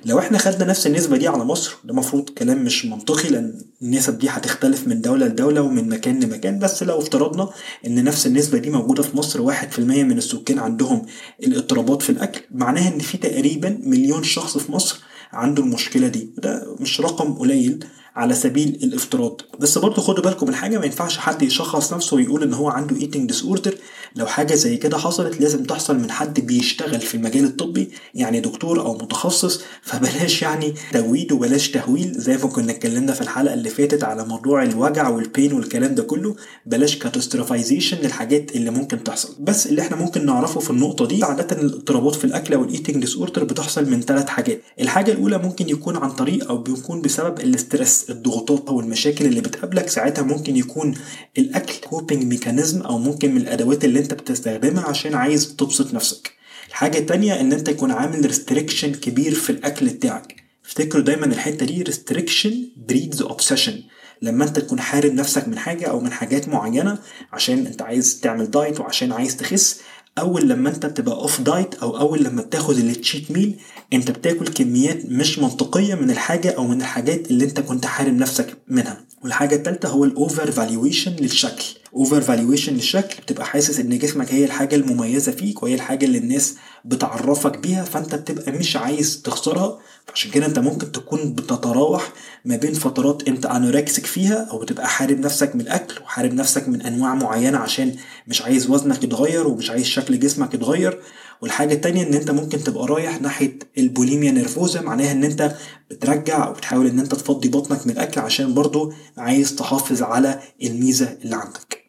لو 0.05 0.19
إحنا 0.19 0.37
خدنا 0.37 0.65
نفس 0.65 0.87
النسبة 0.87 1.17
دي 1.17 1.27
على 1.27 1.43
مصر 1.43 1.75
ده 1.83 1.91
المفروض 1.91 2.29
كلام 2.29 2.63
مش 2.63 2.85
منطقي 2.85 3.29
لأن 3.29 3.61
النسب 3.81 4.17
دي 4.19 4.29
هتختلف 4.29 4.87
من 4.87 5.01
دولة 5.01 5.25
لدولة 5.25 5.61
ومن 5.61 5.89
مكان 5.89 6.19
لمكان. 6.19 6.59
بس 6.59 6.83
لو 6.83 6.99
افترضنا 6.99 7.49
إن 7.87 8.03
نفس 8.03 8.27
النسبة 8.27 8.57
دي 8.57 8.69
موجودة 8.69 9.03
في 9.03 9.17
مصر 9.17 9.41
واحد 9.41 9.71
في 9.71 9.79
المية 9.79 10.03
من 10.03 10.17
السكان 10.17 10.59
عندهم 10.59 11.05
الاضطرابات 11.43 12.01
في 12.01 12.09
الأكل 12.09 12.41
معناها 12.51 12.93
إن 12.93 12.99
في 12.99 13.17
تقريبا 13.17 13.79
مليون 13.83 14.23
شخص 14.23 14.57
في 14.57 14.71
مصر 14.71 14.99
عنده 15.31 15.63
المشكلة 15.63 16.07
دي. 16.07 16.29
وده 16.37 16.75
مش 16.79 17.01
رقم 17.01 17.33
قليل 17.33 17.85
على 18.15 18.33
سبيل 18.33 18.79
الافتراض. 18.83 19.41
بس 19.59 19.77
برضه 19.77 20.01
خدوا 20.01 20.23
بالكم 20.23 20.47
من 20.47 20.55
حاجة 20.55 20.77
ما 20.79 20.85
ينفعش 20.85 21.17
حد 21.17 21.41
يشخص 21.41 21.93
نفسه 21.93 22.15
ويقول 22.15 22.43
إن 22.43 22.53
هو 22.53 22.69
عنده 22.69 22.95
eating 22.95 23.27
disorder 23.27 23.77
لو 24.15 24.25
حاجة 24.25 24.53
زي 24.55 24.77
كده 24.77 24.97
حصلت 24.97 25.41
لازم 25.41 25.63
تحصل 25.63 25.99
من 25.99 26.11
حد 26.11 26.39
بيشتغل 26.39 26.99
في 27.01 27.15
المجال 27.15 27.43
الطبي 27.43 27.89
يعني 28.15 28.39
دكتور 28.39 28.79
أو 28.81 28.93
متخصص 28.93 29.61
فبلاش 29.81 30.41
يعني 30.41 30.73
تجويد 30.93 31.31
وبلاش 31.31 31.71
تهويل 31.71 32.11
زي 32.13 32.37
ما 32.37 32.47
كنا 32.47 32.71
اتكلمنا 32.71 33.13
في 33.13 33.21
الحلقة 33.21 33.53
اللي 33.53 33.69
فاتت 33.69 34.03
على 34.03 34.25
موضوع 34.25 34.63
الوجع 34.63 35.09
وال 35.09 35.24
pain 35.24 35.53
والكلام 35.53 35.95
ده 35.95 36.03
كله 36.03 36.35
بلاش 36.65 36.95
catastrophization 36.95 37.97
للحاجات 37.97 38.55
اللي 38.55 38.69
ممكن 38.71 39.03
تحصل. 39.03 39.35
بس 39.39 39.67
اللي 39.67 39.81
إحنا 39.81 39.97
ممكن 39.97 40.25
نعرفه 40.25 40.59
في 40.59 40.69
النقطة 40.69 41.05
دي 41.07 41.23
عادة 41.23 41.57
الاضطرابات 41.61 42.15
في 42.15 42.25
الأكل 42.25 42.53
أو 42.53 42.63
ال 42.63 42.97
eating 43.01 43.15
disorder 43.15 43.43
بتحصل 43.43 43.89
من 43.89 44.01
ثلاث 44.01 44.27
حاجات. 44.27 44.61
الحاجة 44.81 45.11
الأولى 45.11 45.37
ممكن 45.37 45.69
يكون 45.69 45.97
عن 45.97 46.11
طريق 46.11 46.49
أو 46.49 46.57
بيكون 46.57 47.01
بسبب 47.01 47.39
ال 47.39 47.49
stress 47.49 48.09
الضغوطات 48.09 48.67
أو 48.67 48.79
المشاكل 48.79 49.25
اللي 49.25 49.41
بتقابلك 49.41 49.89
ساعتها 49.89 50.21
ممكن 50.21 50.55
يكون 50.55 50.93
الأكل 51.37 51.73
coping 51.89 52.23
mechanism 52.23 52.81
أو 52.81 52.97
ممكن 52.97 53.31
من 53.35 53.41
الأدوات 53.41 53.85
اللي 53.85 54.00
انت 54.01 54.13
بتستخدمها 54.13 54.83
عشان 54.83 55.15
عايز 55.15 55.55
تبسط 55.55 55.93
نفسك. 55.93 56.31
الحاجة 56.69 56.97
التانية 56.97 57.41
ان 57.41 57.53
انت 57.53 57.69
يكون 57.69 57.91
عامل 57.91 58.25
restriction 58.25 58.91
كبير 58.91 59.33
في 59.35 59.49
الأكل 59.49 59.89
بتاعك. 59.89 60.35
افتكروا 60.65 61.03
دايما 61.03 61.25
الحتة 61.25 61.65
دي 61.65 61.81
restriction 61.83 62.67
breeds 62.87 63.21
obsession 63.21 63.83
لما 64.21 64.43
انت 64.45 64.59
تكون 64.59 64.79
حارم 64.79 65.15
نفسك 65.15 65.47
من 65.47 65.57
حاجة 65.57 65.85
أو 65.85 65.99
من 65.99 66.11
حاجات 66.11 66.49
معينة 66.49 66.97
عشان 67.33 67.65
انت 67.67 67.81
عايز 67.81 68.19
تعمل 68.19 68.51
diet 68.51 68.79
وعشان 68.79 69.11
عايز 69.11 69.37
تخس 69.37 69.81
أول 70.19 70.49
لما 70.49 70.69
انت 70.69 70.85
بتبقى 70.85 71.15
off 71.15 71.41
diet 71.41 71.75
أو 71.75 71.97
أول 71.97 72.23
لما 72.23 72.41
بتاخد 72.41 72.77
ال 72.77 72.86
cheat 72.86 73.31
meal 73.31 73.59
انت 73.93 74.11
بتاكل 74.11 74.47
كميات 74.47 75.05
مش 75.05 75.39
منطقية 75.39 75.95
من 75.95 76.11
الحاجة 76.11 76.49
أو 76.49 76.67
من 76.67 76.81
الحاجات 76.81 77.31
اللي 77.31 77.45
انت 77.45 77.59
كنت 77.59 77.85
حارم 77.85 78.17
نفسك 78.17 78.57
منها. 78.67 79.05
والحاجة 79.23 79.55
الثالثه 79.55 79.89
هو 79.89 80.03
ال 80.03 80.13
over 80.13 80.51
valuation 80.51 81.11
للشكل. 81.11 81.63
over 81.93 82.21
valuation 82.21 82.73
للشكل 82.73 83.21
بتبقى 83.21 83.45
حاسس 83.45 83.79
إن 83.79 83.97
جسمك 83.97 84.33
هي 84.33 84.45
الحاجة 84.45 84.75
المميزة 84.75 85.31
فيك 85.31 85.63
وهي 85.63 85.75
الحاجة 85.75 86.05
اللي 86.05 86.17
الناس 86.17 86.55
بتعرفك 86.85 87.57
بيها 87.57 87.83
فأنت 87.83 88.15
بتبقى 88.15 88.51
مش 88.51 88.75
عايز 88.75 89.21
تخسرها 89.21 89.79
فعشان 90.11 90.31
كده 90.31 90.45
انت 90.45 90.59
ممكن 90.59 90.91
تكون 90.91 91.33
بتتراوح 91.33 92.11
ما 92.45 92.55
بين 92.55 92.73
فترات 92.73 93.27
انت 93.27 93.45
anorexic 93.45 94.05
فيها 94.05 94.47
أو 94.51 94.59
بتبقى 94.59 94.87
حارم 94.87 95.19
نفسك 95.19 95.55
من 95.55 95.61
الاكل 95.61 96.01
وحارم 96.03 96.33
نفسك 96.33 96.67
من 96.67 96.81
انواع 96.81 97.15
معينة 97.15 97.57
عشان 97.57 97.95
مش 98.27 98.41
عايز 98.41 98.69
وزنك 98.69 99.03
يتغير 99.03 99.47
ومش 99.47 99.69
عايز 99.69 99.85
شكل 99.85 100.19
جسمك 100.19 100.53
يتغير. 100.53 100.99
والحاجة 101.41 101.73
التانية 101.73 102.03
ان 102.07 102.13
انت 102.13 102.31
ممكن 102.31 102.63
تبقى 102.63 102.85
رايح 102.87 103.21
ناحية 103.21 103.59
ال 103.77 103.84
bulimia 103.84 104.31
nervosa 104.31 104.81
معناها 104.81 105.11
ان 105.11 105.23
انت 105.23 105.55
بترجع 105.91 106.47
أو 106.47 106.53
بتحاول 106.53 106.87
ان 106.87 106.99
انت 106.99 107.15
تفضي 107.15 107.49
بطنك 107.49 107.87
من 107.87 107.93
الاكل 107.93 108.21
عشان 108.21 108.53
برضو 108.53 108.93
عايز 109.17 109.55
تحافظ 109.55 110.03
على 110.03 110.39
الميزة 110.63 111.17
اللي 111.23 111.35
عندك. 111.35 111.83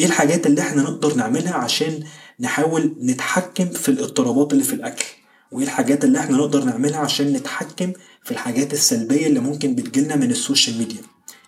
إيه 0.00 0.06
الحاجات 0.06 0.46
اللي 0.46 0.60
إحنا 0.60 0.82
نقدر 0.82 1.14
نعملها 1.14 1.54
عشان 1.54 2.04
نحاول 2.40 2.96
نتحكم 3.02 3.66
في 3.70 3.88
الاضطرابات 3.88 4.52
اللي 4.52 4.64
في 4.64 4.72
الاكل؟ 4.72 5.04
وإيه 5.54 5.64
الحاجات 5.66 6.04
اللي 6.04 6.18
إحنا 6.20 6.36
نقدر 6.36 6.64
نعملها 6.64 6.98
عشان 6.98 7.32
نتحكم 7.32 7.92
في 8.24 8.30
الحاجات 8.30 8.72
السلبية 8.72 9.26
اللي 9.26 9.40
ممكن 9.40 9.74
بتجيلنا 9.74 10.16
من 10.16 10.30
السوشيال 10.30 10.78
ميديا. 10.78 11.02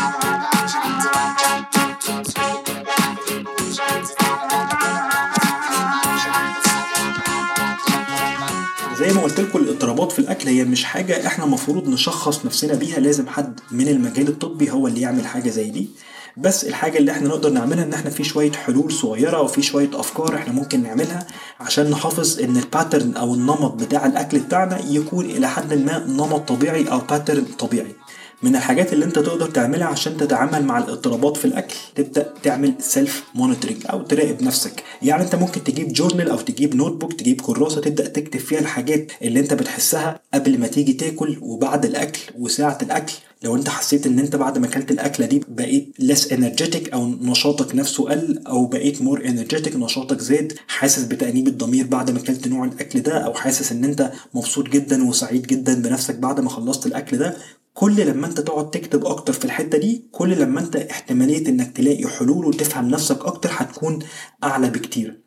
الاكل 10.43 10.59
هي 10.59 10.65
مش 10.65 10.83
حاجة 10.83 11.27
إحنا 11.27 11.45
المفروض 11.45 11.87
نشخص 11.89 12.45
نفسنا 12.45 12.73
بيها 12.73 12.99
لازم 12.99 13.27
حد 13.27 13.59
من 13.71 13.87
المجال 13.87 14.27
الطبي 14.27 14.71
هو 14.71 14.87
اللي 14.87 15.01
يعمل 15.01 15.25
حاجة 15.27 15.49
زي 15.49 15.69
دي. 15.69 15.89
بس 16.37 16.63
الحاجة 16.65 16.97
اللي 16.97 17.11
إحنا 17.11 17.27
نقدر 17.27 17.49
نعملها 17.49 17.83
إن 17.83 17.93
إحنا 17.93 18.09
في 18.09 18.23
شوية 18.23 18.51
حلول 18.51 18.91
صغيرة 18.91 19.41
وفي 19.41 19.61
شوية 19.61 19.89
أفكار 19.93 20.35
إحنا 20.35 20.53
ممكن 20.53 20.83
نعملها 20.83 21.27
عشان 21.59 21.89
نحافظ 21.89 22.39
إن 22.39 22.57
ال 22.57 22.64
pattern 22.65 23.15
أو 23.15 23.33
النمط 23.33 23.71
بتاع 23.73 24.05
الأكل 24.05 24.39
بتاعنا 24.39 24.79
يكون 24.89 25.25
إلى 25.25 25.47
حد 25.47 25.73
ما 25.73 26.05
نمط 26.07 26.47
طبيعي 26.47 26.91
أو 26.91 26.99
pattern 26.99 27.45
طبيعي. 27.59 27.95
من 28.43 28.55
الحاجات 28.55 28.93
اللي 28.93 29.05
انت 29.05 29.19
تقدر 29.19 29.49
تعملها 29.49 29.87
عشان 29.87 30.17
تتعامل 30.17 30.63
مع 30.65 30.77
الاضطرابات 30.77 31.37
في 31.37 31.45
الأكل 31.45 31.75
تبدأ 31.95 32.33
تعمل 32.43 32.73
self 32.79 33.23
monitoring 33.35 33.77
أو 33.89 34.01
تراقب 34.01 34.41
نفسك. 34.43 34.83
يعني 35.01 35.23
انت 35.23 35.35
ممكن 35.35 35.63
تجيب 35.63 35.93
journal 35.93 36.29
أو 36.29 36.37
تجيب 36.37 36.75
notebook 36.75 37.13
تجيب 37.13 37.41
كراسة 37.41 37.81
تبدأ 37.81 38.07
تكتب 38.07 38.39
فيها 38.39 38.59
الحاجات 38.59 39.11
اللي 39.21 39.39
انت 39.39 39.53
بتحسها 39.53 40.19
قبل 40.33 40.59
ما 40.59 40.67
تيجي 40.67 40.93
تاكل 40.93 41.37
وبعد 41.41 41.85
الأكل 41.85 42.19
وساعة 42.39 42.77
الأكل. 42.81 43.13
لو 43.43 43.55
انت 43.55 43.69
حسيت 43.69 44.05
ان 44.07 44.19
انت 44.19 44.35
بعد 44.35 44.57
ما 44.57 44.65
اكلت 44.67 44.91
الأكلة 44.91 45.25
دي 45.25 45.41
بقيت 45.47 45.95
less 46.01 46.27
energetic 46.29 46.93
أو 46.93 47.07
نشاطك 47.07 47.75
نفسه 47.75 48.09
قل 48.09 48.39
أو 48.47 48.65
بقيت 48.65 48.97
more 48.97 49.19
energetic 49.19 49.75
نشاطك 49.75 50.19
زاد 50.19 50.53
حاسس 50.67 51.03
بتأنيب 51.03 51.47
الضمير 51.47 51.87
بعد 51.87 52.11
ما 52.11 52.19
اكلت 52.19 52.47
نوع 52.47 52.65
الأكل 52.65 52.99
ده 53.01 53.17
أو 53.17 53.33
حاسس 53.33 53.71
إن 53.71 53.83
انت 53.83 54.11
مبسوط 54.33 54.69
جدا 54.69 55.03
وسعيد 55.03 55.47
جدا 55.47 55.73
بنفسك 55.81 56.15
بعد 56.15 56.39
ما 56.39 56.49
خلصت 56.49 56.85
الأكل 56.85 57.17
ده 57.17 57.37
كل 57.73 58.05
لما 58.05 58.27
انت 58.27 58.39
تقعد 58.39 58.71
تكتب 58.71 59.05
أكتر 59.05 59.33
في 59.33 59.45
الحتة 59.45 59.77
دي 59.77 60.01
كل 60.11 60.39
لما 60.39 60.59
انت 60.59 60.75
احتمالية 60.75 61.47
إنك 61.47 61.77
تلاقي 61.77 62.07
حلول 62.07 62.45
وتفهم 62.45 62.89
نفسك 62.89 63.25
أكتر 63.25 63.49
هتكون 63.53 63.99
أعلى 64.43 64.69
بكتير. 64.69 65.19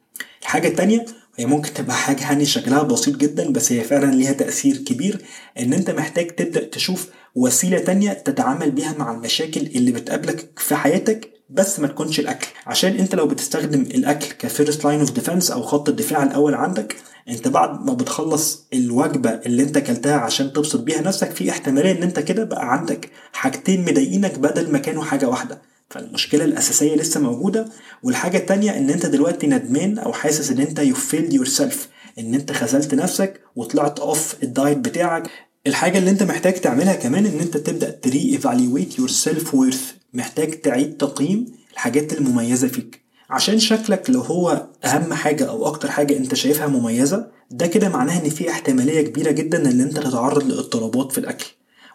الحاجة 0.42 0.68
التانية 0.68 1.06
هي 1.36 1.46
ممكن 1.46 1.74
تبقى 1.74 1.96
حاجة 1.96 2.20
يعني 2.22 2.44
شكلها 2.44 2.82
بسيط 2.82 3.16
جدا 3.16 3.50
بس 3.52 3.72
هي 3.72 3.84
فعلا 3.84 4.14
ليها 4.14 4.32
تأثير 4.32 4.76
كبير 4.76 5.22
إن 5.58 5.72
أنت 5.72 5.90
محتاج 5.90 6.26
تبدأ 6.30 6.64
تشوف 6.64 7.08
وسيلة 7.36 7.78
تانية 7.78 8.12
تتعامل 8.12 8.70
بيها 8.70 8.94
مع 8.98 9.12
المشاكل 9.12 9.60
اللي 9.60 9.92
بتقابلك 9.92 10.48
في 10.56 10.74
حياتك 10.76 11.32
بس 11.50 11.80
ما 11.80 11.86
تكونش 11.88 12.20
الأكل. 12.20 12.46
عشان 12.66 12.92
أنت 12.92 13.14
لو 13.14 13.26
بتستخدم 13.26 13.80
الأكل 13.82 14.26
ك 14.38 14.46
first 14.46 14.84
line 14.84 15.00
of 15.00 15.10
defense 15.20 15.52
أو 15.52 15.62
خط 15.62 15.88
الدفاع 15.88 16.22
الأول 16.22 16.54
عندك 16.54 16.96
أنت 17.28 17.48
بعد 17.48 17.86
ما 17.86 17.92
بتخلص 17.94 18.66
الوجبة 18.74 19.30
اللي 19.30 19.62
أنت 19.62 19.78
كلتها 19.78 20.16
عشان 20.16 20.52
تبسط 20.52 20.80
بيها 20.80 21.00
نفسك 21.00 21.30
في 21.30 21.50
احتمالية 21.50 21.92
إن 21.92 22.02
أنت 22.02 22.20
كده 22.20 22.44
بقى 22.44 22.72
عندك 22.72 23.10
حاجتين 23.32 23.82
مضايقينك 23.84 24.38
بدل 24.38 24.72
ما 24.72 24.78
كانوا 24.78 25.04
حاجة 25.04 25.28
واحدة. 25.28 25.62
فالمشكلة 25.90 26.44
الأساسية 26.44 26.96
لسه 26.96 27.20
موجودة. 27.20 27.68
والحاجة 28.02 28.36
التانية 28.38 28.78
إن 28.78 28.90
أنت 28.90 29.06
دلوقتي 29.06 29.46
ندمان 29.46 29.98
أو 29.98 30.12
حاسس 30.12 30.50
إن 30.50 30.58
أنت 30.60 30.80
you 30.80 30.94
failed 31.12 31.32
yourself 31.46 31.76
إن 32.18 32.34
أنت 32.34 32.52
خذلت 32.52 32.94
نفسك 32.94 33.40
وطلعت 33.56 34.00
off 34.00 34.34
ال 34.42 34.49
diet 34.49 34.78
بتاعك. 34.78 35.30
الحاجة 35.66 35.98
اللي 35.98 36.10
أنت 36.10 36.22
محتاج 36.22 36.54
تعملها 36.54 36.94
كمان 36.94 37.26
إن 37.26 37.38
أنت 37.40 37.56
تبدأ 37.56 37.90
ت 37.90 38.32
re-evaluate 38.32 38.98
your 38.98 39.08
self 39.08 39.54
worth 39.54 39.92
محتاج 40.14 40.60
تعيد 40.60 40.96
تقييم 40.96 41.46
الحاجات 41.72 42.12
المميزة 42.12 42.68
فيك. 42.68 43.00
عشان 43.30 43.58
شكلك 43.58 44.10
لو 44.10 44.20
هو 44.20 44.66
أهم 44.84 45.14
حاجة 45.14 45.48
أو 45.48 45.66
أكتر 45.66 45.90
حاجة 45.90 46.16
أنت 46.16 46.34
شايفها 46.34 46.66
مميزة 46.66 47.26
ده 47.50 47.66
كده 47.66 47.88
معناه 47.88 48.20
إن 48.24 48.28
في 48.28 48.50
احتمالية 48.50 49.00
كبيرة 49.00 49.30
جدا 49.30 49.70
إن 49.70 49.80
أنت 49.80 49.98
تتعرض 49.98 50.44
لإضطرابات 50.48 51.12
في 51.12 51.18
الأكل. 51.18 51.46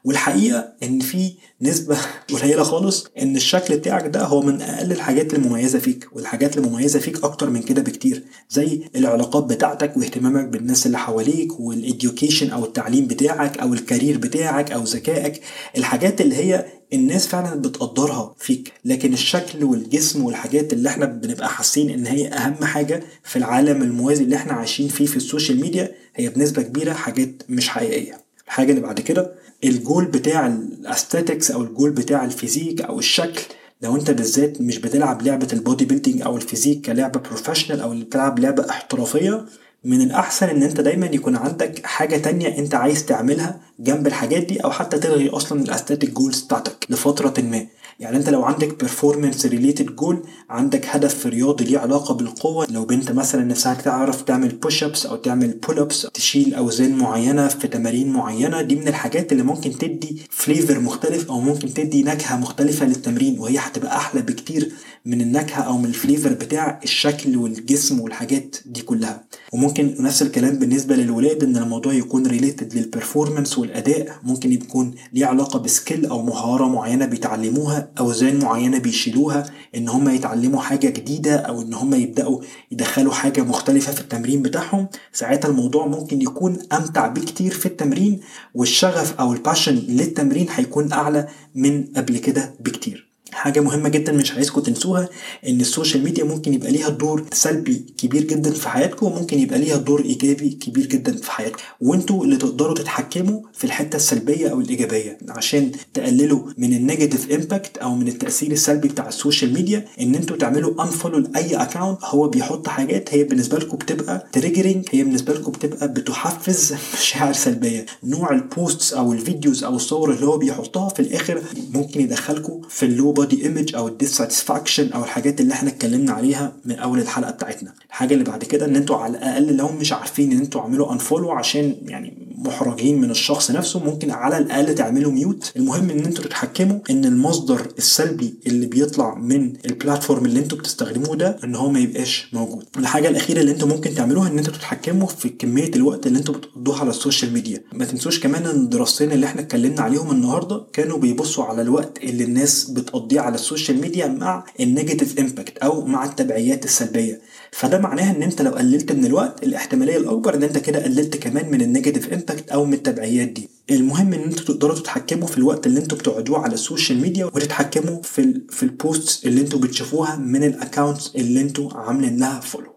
والحقيقة 0.04 0.74
إن 0.84 1.00
في 1.00 1.34
نسبة 1.62 1.98
قليلة 2.34 2.64
خالص 2.64 3.08
إن 3.22 3.36
الشكل 3.36 3.78
بتاعك 3.78 4.08
ده 4.08 4.24
هو 4.24 4.42
من 4.42 4.62
أقل 4.62 4.92
الحاجات 4.92 5.34
المميزة 5.34 5.80
فيك 5.80 6.08
والحاجات 6.14 6.58
المميزة 6.58 7.00
فيك 7.00 7.24
أكتر 7.24 7.50
من 7.50 7.62
كده 7.62 7.82
بكتير 7.82 8.24
زي 8.50 8.82
العلاقات 8.96 9.44
بتاعتك 9.44 9.98
واهتمامك 9.98 10.46
بالناس 10.48 10.86
اللي 10.86 10.98
حواليك 10.98 11.60
وال 11.60 11.76
education 11.76 12.50
أو 12.50 12.66
التعليم 12.66 13.08
بتاعك 13.08 13.58
أو 13.58 13.74
ال 13.74 13.80
career 13.80 14.18
بتاعك 14.18 14.72
أو 14.72 14.84
ذكائك 14.84 15.42
الحاجات 15.78 16.22
اللي 16.22 16.36
هي 16.36 16.66
الناس 16.94 17.28
فعلا 17.28 17.62
بتقدرها 17.62 18.36
فيك. 18.40 18.74
لكن 18.86 19.14
الشكل 19.14 19.64
والجسم 19.64 20.24
والحاجات 20.26 20.74
اللي 20.74 20.90
إحنا 20.90 21.06
بنبقى 21.06 21.50
حاسين 21.50 21.90
إن 21.90 22.06
هي 22.08 22.28
أهم 22.28 22.66
حاجة 22.66 23.04
في 23.24 23.36
العالم 23.36 23.82
الموازي 23.82 24.24
اللي 24.24 24.36
إحنا 24.36 24.54
عايشين 24.54 24.88
فيه 24.88 25.06
في 25.06 25.18
ال 25.18 25.24
social 25.24 25.62
media 25.62 25.92
هي 26.16 26.30
بنسبة 26.30 26.62
كبيرة 26.62 26.94
حاجات 26.94 27.44
مش 27.50 27.70
حقيقية. 27.70 28.22
الحاجة 28.46 28.70
اللي 28.70 28.82
بعد 28.82 29.00
كده 29.00 29.34
الجول 29.64 30.06
بتاع 30.06 30.48
ال 30.48 30.57
aesthetics 30.57 31.52
أو 31.52 31.62
الجول 31.62 31.92
بتاع 31.92 32.26
ال 32.26 32.32
physique 32.32 32.82
أو 32.82 33.00
الشكل 33.00 33.42
لو 33.82 33.96
انت 33.96 34.12
بالذات 34.12 34.62
مش 34.62 34.78
بتلعب 34.78 35.22
لعبة 35.22 35.48
ال 35.54 35.86
bodybuilding 35.86 36.22
أو 36.22 36.38
ال 36.38 36.43
physique 36.43 36.86
كلعبة 36.86 37.20
professional 37.20 37.82
أو 37.82 37.92
اللي 37.92 38.06
بتلعب 38.06 38.40
لعبة 38.40 38.70
احترافية. 38.70 39.46
من 39.84 40.02
الأحسن 40.02 40.50
إن 40.50 40.64
أنت 40.64 40.82
دايما 40.82 41.06
يكون 41.06 41.36
عندك 41.36 41.86
حاجة 41.86 42.18
تانية 42.18 42.58
أنت 42.58 42.76
عايز 42.76 43.06
تعملها 43.06 43.60
جنب 43.80 44.08
الحاجات 44.08 44.44
دي 44.44 44.60
أو 44.64 44.72
حتى 44.72 45.00
تلغي 45.00 45.30
أصلا 45.30 45.62
ال 45.62 45.66
aesthetic 45.66 46.10
goals 46.10 46.42
بتاعتك 46.42 46.86
لفترة 46.90 47.34
ما. 47.42 47.68
يعني 48.02 48.18
انت 48.18 48.30
لو 48.30 48.44
عندك 48.44 48.80
performance 48.80 49.46
related 49.46 49.96
goal 49.96 50.24
عندك 50.50 50.86
هدف 50.86 51.14
في 51.16 51.30
رياضي 51.30 51.64
ليه 51.64 51.78
علاقة 51.80 52.14
بالقوة 52.14 52.68
لو 52.70 52.86
بنت 52.86 53.12
مثلا 53.12 53.44
نفسها 53.44 53.74
تعرف 53.74 54.22
تعمل 54.22 54.56
push 54.56 54.84
ups 54.84 55.06
أو 55.06 55.16
تعمل 55.16 55.48
pull 55.68 55.80
ups 55.80 56.08
تشيل 56.14 56.54
أوزان 56.54 56.96
معينة 56.98 57.48
في 57.48 57.68
تمارين 57.68 58.10
معينة 58.14 58.62
دي 58.62 58.76
من 58.76 58.88
الحاجات 58.88 59.32
اللي 59.32 59.44
ممكن 59.44 59.78
تدي 59.78 60.22
flavor 60.30 60.80
مختلف 60.80 61.30
أو 61.32 61.40
ممكن 61.42 61.74
تدي 61.74 62.04
نكهة 62.04 62.38
مختلفة 62.38 62.86
للتمرين 62.86 63.40
وهي 63.40 63.58
هتبقى 63.58 63.98
أحلى 63.98 64.22
بكتير 64.22 64.72
من 65.06 65.22
النكهة 65.22 65.62
أو 65.62 65.78
من 65.78 65.86
ال 65.86 65.93
flavor 65.93 66.34
بتاع 66.34 66.80
الشكل 66.84 67.38
والجسم 67.38 68.00
والحاجات 68.00 68.56
دي 68.66 68.82
كلها. 68.82 69.24
وممكن 69.54 69.96
نفس 70.00 70.22
الكلام 70.22 70.60
بالنسبة 70.60 70.96
للولاد 70.96 71.44
إن 71.44 71.58
الموضوع 71.58 71.94
يكون 71.94 72.28
related 72.28 72.74
لل 72.74 72.87
performance 72.87 73.58
والأداء 73.58 74.20
ممكن 74.24 74.52
يكون 74.52 74.94
ليه 75.14 75.26
علاقة 75.26 75.60
ب 75.60 75.67
skill 75.67 76.06
أو 76.06 76.22
مهارة 76.22 76.68
معينة 76.68 77.06
بيتعلموها 77.06 77.91
أوزان 78.00 78.40
معينة 78.40 78.78
بيشيلوها 78.78 79.46
إن 79.76 79.90
هم 79.90 80.10
يتعلموا 80.10 80.62
حاجة 80.62 80.88
جديدة 80.88 81.36
أو 81.36 81.62
إن 81.62 81.74
هم 81.74 81.94
يبدأوا 81.94 82.42
يدخلوا 82.72 83.14
حاجة 83.14 83.42
مختلفة 83.42 83.92
في 83.92 84.02
التمرين 84.02 84.42
بتاعهم 84.42 84.88
ساعتها 85.14 85.50
الموضوع 85.50 85.88
ممكن 85.88 86.22
يكون 86.22 86.60
أمتع 86.74 87.08
بكتير 87.08 87.52
في 87.54 87.66
التمرين 87.66 88.20
والشغف 88.54 89.20
أو 89.20 89.34
ال 89.34 89.39
passion 89.39 89.76
للتمرين 89.76 90.48
هيكون 90.50 90.94
أعلى 90.94 91.28
من 91.56 91.84
قبل 91.96 92.18
كده 92.18 92.56
بكتير. 92.60 93.11
حاجة 93.34 93.60
مهمة 93.60 93.90
جدا 93.90 94.12
مش 94.12 94.32
عايزكم 94.32 94.62
تنسوها 94.62 95.10
إن 95.48 95.62
ال 95.62 95.68
social 95.68 96.04
media 96.04 96.24
ممكن 96.24 96.54
يبقى 96.54 96.72
ليها 96.72 96.90
دور 96.90 97.26
سلبي 97.34 97.86
كبير 97.98 98.24
جدا 98.24 98.52
في 98.52 98.70
حياتكم 98.70 99.06
وممكن 99.06 99.40
يبقى 99.40 99.60
ليها 99.60 99.78
دور 99.78 100.02
إيجابي 100.02 100.50
كبير 100.50 100.86
جدا 100.86 101.18
في 101.18 101.32
حياتكم. 101.32 101.62
وإنتوا 101.82 102.24
اللي 102.24 102.38
تقدروا 102.38 102.76
تتحكموا 102.76 103.42
في 103.54 103.64
الحتة 103.64 103.96
السلبية 103.96 104.50
أو 104.50 104.60
الإيجابية 104.60 105.18
عشان 105.30 105.72
تقللوا 105.94 106.40
من 106.58 106.74
ال 106.74 106.80
negative 106.80 107.32
impact 107.32 107.78
أو 107.78 107.96
من 107.96 108.08
التأثير 108.08 108.52
السلبي 108.52 108.88
بتاع 108.88 109.08
ال 109.08 109.14
social 109.14 109.54
media 109.54 109.86
إن 110.02 110.16
إنتوا 110.16 110.38
تعملوا 110.38 110.84
unfollow 110.84 111.18
لأي 111.18 111.56
account 111.56 111.98
هو 112.04 112.28
بيحط 112.28 112.68
حاجات 112.68 113.14
هي 113.14 113.24
بالنسبة 113.24 113.58
لكم 113.58 113.78
بتبقى 113.78 114.28
triggering 114.32 114.86
هي 114.92 115.04
بالنسبة 115.04 115.34
لكم 115.34 115.52
بتبقى 115.52 115.88
بتحفز 115.88 116.74
مشاعر 117.02 117.34
سلبية. 117.34 117.86
نوع 118.04 118.32
ال 118.32 118.42
posts 118.42 118.94
أو 118.94 119.14
ال 119.14 119.21
videos 119.21 119.64
أو 119.64 119.76
الصور 119.76 120.14
اللي 120.14 120.26
هو 120.26 120.38
بيحطها 120.38 120.90
في 120.90 121.00
الآخر 121.00 121.42
ممكن 121.74 122.02
يدخلكم 122.02 122.62
في 122.70 122.86
ال 122.86 122.92
low 122.92 123.12
body 123.22 123.44
image 123.46 123.76
أو 123.76 123.88
ال 123.88 123.94
dissatisfaction 123.94 124.92
أو 124.92 125.04
الحاجات 125.04 125.42
اللي 125.42 125.54
إحنا 125.54 125.70
اتكلمنا 125.70 126.12
عليها 126.12 126.54
من 126.66 126.76
أول 126.76 127.00
الحلقة 127.00 127.32
بتاعتنا. 127.32 127.74
الحاجة 127.90 128.14
اللي 128.14 128.24
بعد 128.24 128.44
كده 128.44 128.66
إن 128.66 128.76
أنتوا 128.76 128.96
على 128.98 129.18
الأقل 129.18 129.56
لو 129.56 129.68
مش 129.68 129.94
عارفين 129.94 130.32
إن 130.32 130.38
أنتوا 130.38 130.62
اعملوا 130.62 130.94
unfollow 130.94 131.32
عشان 131.32 131.76
يعني 131.86 132.18
محرجين 132.38 133.02
من 133.02 133.12
الشخص 133.12 133.52
نفسه 133.52 133.84
ممكن 133.84 134.12
على 134.12 134.38
الأقل 134.38 134.76
تعملوا 134.76 135.12
mute 135.12 135.52
المهم 135.56 135.90
إن 135.90 136.00
أنتوا 136.06 136.24
تتحكموا 136.24 136.80
إن 136.90 137.06
المصدر 137.06 137.68
السلبي 137.78 138.34
اللي 138.48 138.66
بيطلع 138.66 139.16
من 139.16 139.54
ال 139.66 139.72
platform 139.72 140.26
اللي 140.26 140.40
أنتوا 140.40 140.58
بتستخدموه 140.58 141.16
ده 141.16 141.38
إن 141.44 141.56
هو 141.56 141.70
ما 141.70 141.80
يبقاش 141.80 142.30
موجود. 142.34 142.66
الحاجة 142.78 143.08
الأخيرة 143.10 143.40
اللي 143.42 143.52
أنتوا 143.52 143.68
ممكن 143.68 143.96
تعملوها 143.96 144.28
إن 144.30 144.38
أنتوا 144.38 144.54
تتحكموا 144.54 145.08
في 145.08 145.30
كمية 145.30 145.72
الوقت 145.76 146.08
اللي 146.08 146.20
أنتوا 146.20 146.34
بتقضوها 146.36 146.80
على 146.80 146.90
ال 146.90 146.96
social 146.96 147.34
media. 147.34 147.64
ما 147.74 147.86
تنسوش 147.86 148.20
كمان 148.20 148.46
إن 148.46 148.56
الدراستين 148.56 149.12
اللي 149.12 149.26
إحنا 149.26 149.42
اتكلمنا 149.42 149.82
عليهم 149.82 150.12
النهارده 150.12 150.64
كانوا 150.74 150.98
بيبصوا 150.98 151.44
على 151.44 151.62
الوقت 151.62 151.98
اللي 152.04 152.24
الناس 152.24 152.70
بتقضيه 152.70 153.11
على 153.20 153.36
ال 153.36 153.42
social 153.42 153.82
media 153.82 154.08
مع 154.08 154.44
ال 154.60 154.66
negative 154.66 155.20
impact 155.20 155.58
أو 155.58 155.86
مع 155.86 156.06
التبعيات 156.06 156.66
السلبية. 156.66 157.22
فده 157.52 157.78
معناها 157.78 158.16
إن 158.16 158.24
أنت 158.24 158.42
لو 158.42 158.52
قللت 158.52 158.92
من 158.92 159.06
الوقت 159.06 159.44
الاحتمالية 159.44 159.98
الأكبر 159.98 160.36
إن 160.36 160.44
أنت 160.44 160.58
كده 160.58 160.84
قللت 160.84 161.18
كمان 161.18 161.52
من 161.52 161.62
ال 161.62 161.67
negative 161.67 162.14
impact 162.14 162.50
أو 162.50 162.66
من 162.66 162.74
التبعيات 162.74 163.28
دي. 163.28 163.50
المهم 163.72 164.14
إن 164.14 164.22
أنتوا 164.22 164.46
تقدروا 164.46 164.76
تتحكموا 164.76 165.28
في 165.28 165.38
الوقت 165.38 165.68
اللي 165.68 165.80
أنتوا 165.80 165.98
بتقعدوه 165.98 166.40
على 166.40 166.54
ال 166.54 166.61
social 166.61 167.02
media 167.02 167.26
وتتحكموا 167.26 168.02
في 168.02 168.22
ال 168.22 168.48
في 168.50 168.64
ال 168.64 168.74
posts 168.74 169.26
اللي 169.26 169.42
أنتوا 169.42 169.60
بتشوفوها 169.60 170.16
من 170.16 170.44
ال 170.44 170.52
accounts 170.52 171.16
اللي 171.16 171.42
أنتوا 171.42 171.74
عاملين 171.74 172.20
لها 172.20 172.40
follow 172.40 172.72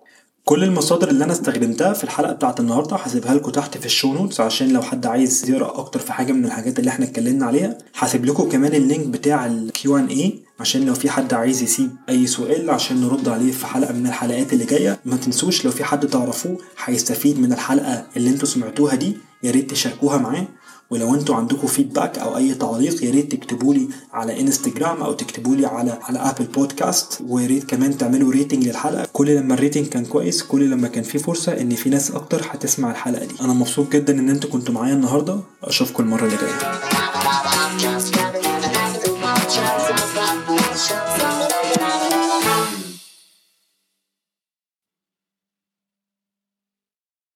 كل 0.44 0.64
المصادر 0.64 1.08
اللي 1.08 1.24
أنا 1.24 1.32
استخدمتها 1.32 1.92
في 1.92 2.04
الحلقة 2.04 2.32
بتاعت 2.32 2.60
النهارده 2.60 2.96
هسيبها 2.96 3.34
لكم 3.34 3.50
تحت 3.50 3.78
في 3.78 3.86
ال 3.86 3.92
show 3.92 4.14
notes 4.14 4.40
عشان 4.40 4.72
لو 4.72 4.82
حد 4.82 5.06
عايز 5.06 5.50
يقرأ 5.50 5.78
أكتر 5.78 6.00
في 6.00 6.12
حاجة 6.12 6.32
من 6.32 6.44
الحاجات 6.44 6.78
اللي 6.78 6.90
إحنا 6.90 7.04
اتكلمنا 7.04 7.46
عليها 7.46 7.78
هسيب 7.98 8.24
لكم 8.24 8.48
كمان 8.48 8.74
ال 8.74 8.81
link 8.81 9.06
بتاع 9.06 9.46
ال 9.46 9.71
Q 9.71 9.96
and 9.96 10.06
A 10.06 10.38
عشان 10.60 10.86
لو 10.86 10.94
في 10.94 11.10
حد 11.10 11.34
عايز 11.34 11.62
يسيب 11.62 11.90
أي 12.08 12.26
سؤال 12.26 12.70
عشان 12.70 13.00
نرد 13.00 13.28
عليه 13.28 13.52
في 13.52 13.66
حلقة 13.66 13.92
من 13.92 14.06
الحلقات 14.06 14.52
اللي 14.52 14.64
جاية. 14.64 14.98
ما 15.04 15.16
تنسوش 15.16 15.64
لو 15.64 15.70
في 15.70 15.84
حد 15.84 16.06
تعرفوه 16.06 16.58
هيستفيد 16.84 17.38
من 17.38 17.52
الحلقة 17.52 18.06
اللي 18.16 18.30
أنتوا 18.30 18.48
سمعتوها 18.48 18.94
دي 18.94 19.16
يا 19.42 19.50
ريت 19.50 19.70
تشاركوها 19.70 20.18
معاه. 20.18 20.46
ولو 20.90 21.14
أنتوا 21.14 21.34
عندكم 21.34 21.66
feedback 21.66 22.18
أو 22.18 22.36
أي 22.36 22.54
تعليق 22.54 23.04
يا 23.04 23.10
ريت 23.10 23.32
تكتبوا 23.32 23.74
لي 23.74 23.88
على 24.12 24.40
انستجرام 24.40 25.02
أو 25.02 25.12
تكتبوا 25.12 25.54
لي 25.56 25.66
على 25.66 25.98
على 26.02 26.18
Apple 26.18 26.44
Podcast 26.44 27.18
ويا 27.28 27.46
ريت 27.46 27.64
كمان 27.64 27.98
تعملوا 27.98 28.32
rating 28.32 28.68
للحلقة. 28.68 29.06
كل 29.12 29.34
لما 29.36 29.54
ال 29.54 29.59
rating 29.59 29.86
كان 29.86 30.04
كويس 30.04 30.42
كل 30.42 30.70
لما 30.70 30.88
كان 30.88 31.04
في 31.04 31.18
فرصة 31.18 31.52
إن 31.60 31.74
في 31.74 31.90
ناس 31.90 32.10
أكتر 32.10 32.42
هتسمع 32.50 32.90
الحلقة 32.90 33.24
دي. 33.24 33.34
أنا 33.40 33.52
مبسوط 33.52 33.92
جدا 33.92 34.18
إن 34.18 34.28
أنتوا 34.30 34.50
كنتوا 34.50 34.74
معايا 34.74 34.94
النهارده. 34.94 35.40
أشوفكم 35.64 36.02
المرة 36.02 36.24
اللي 36.24 36.36
جاية. 36.36 37.63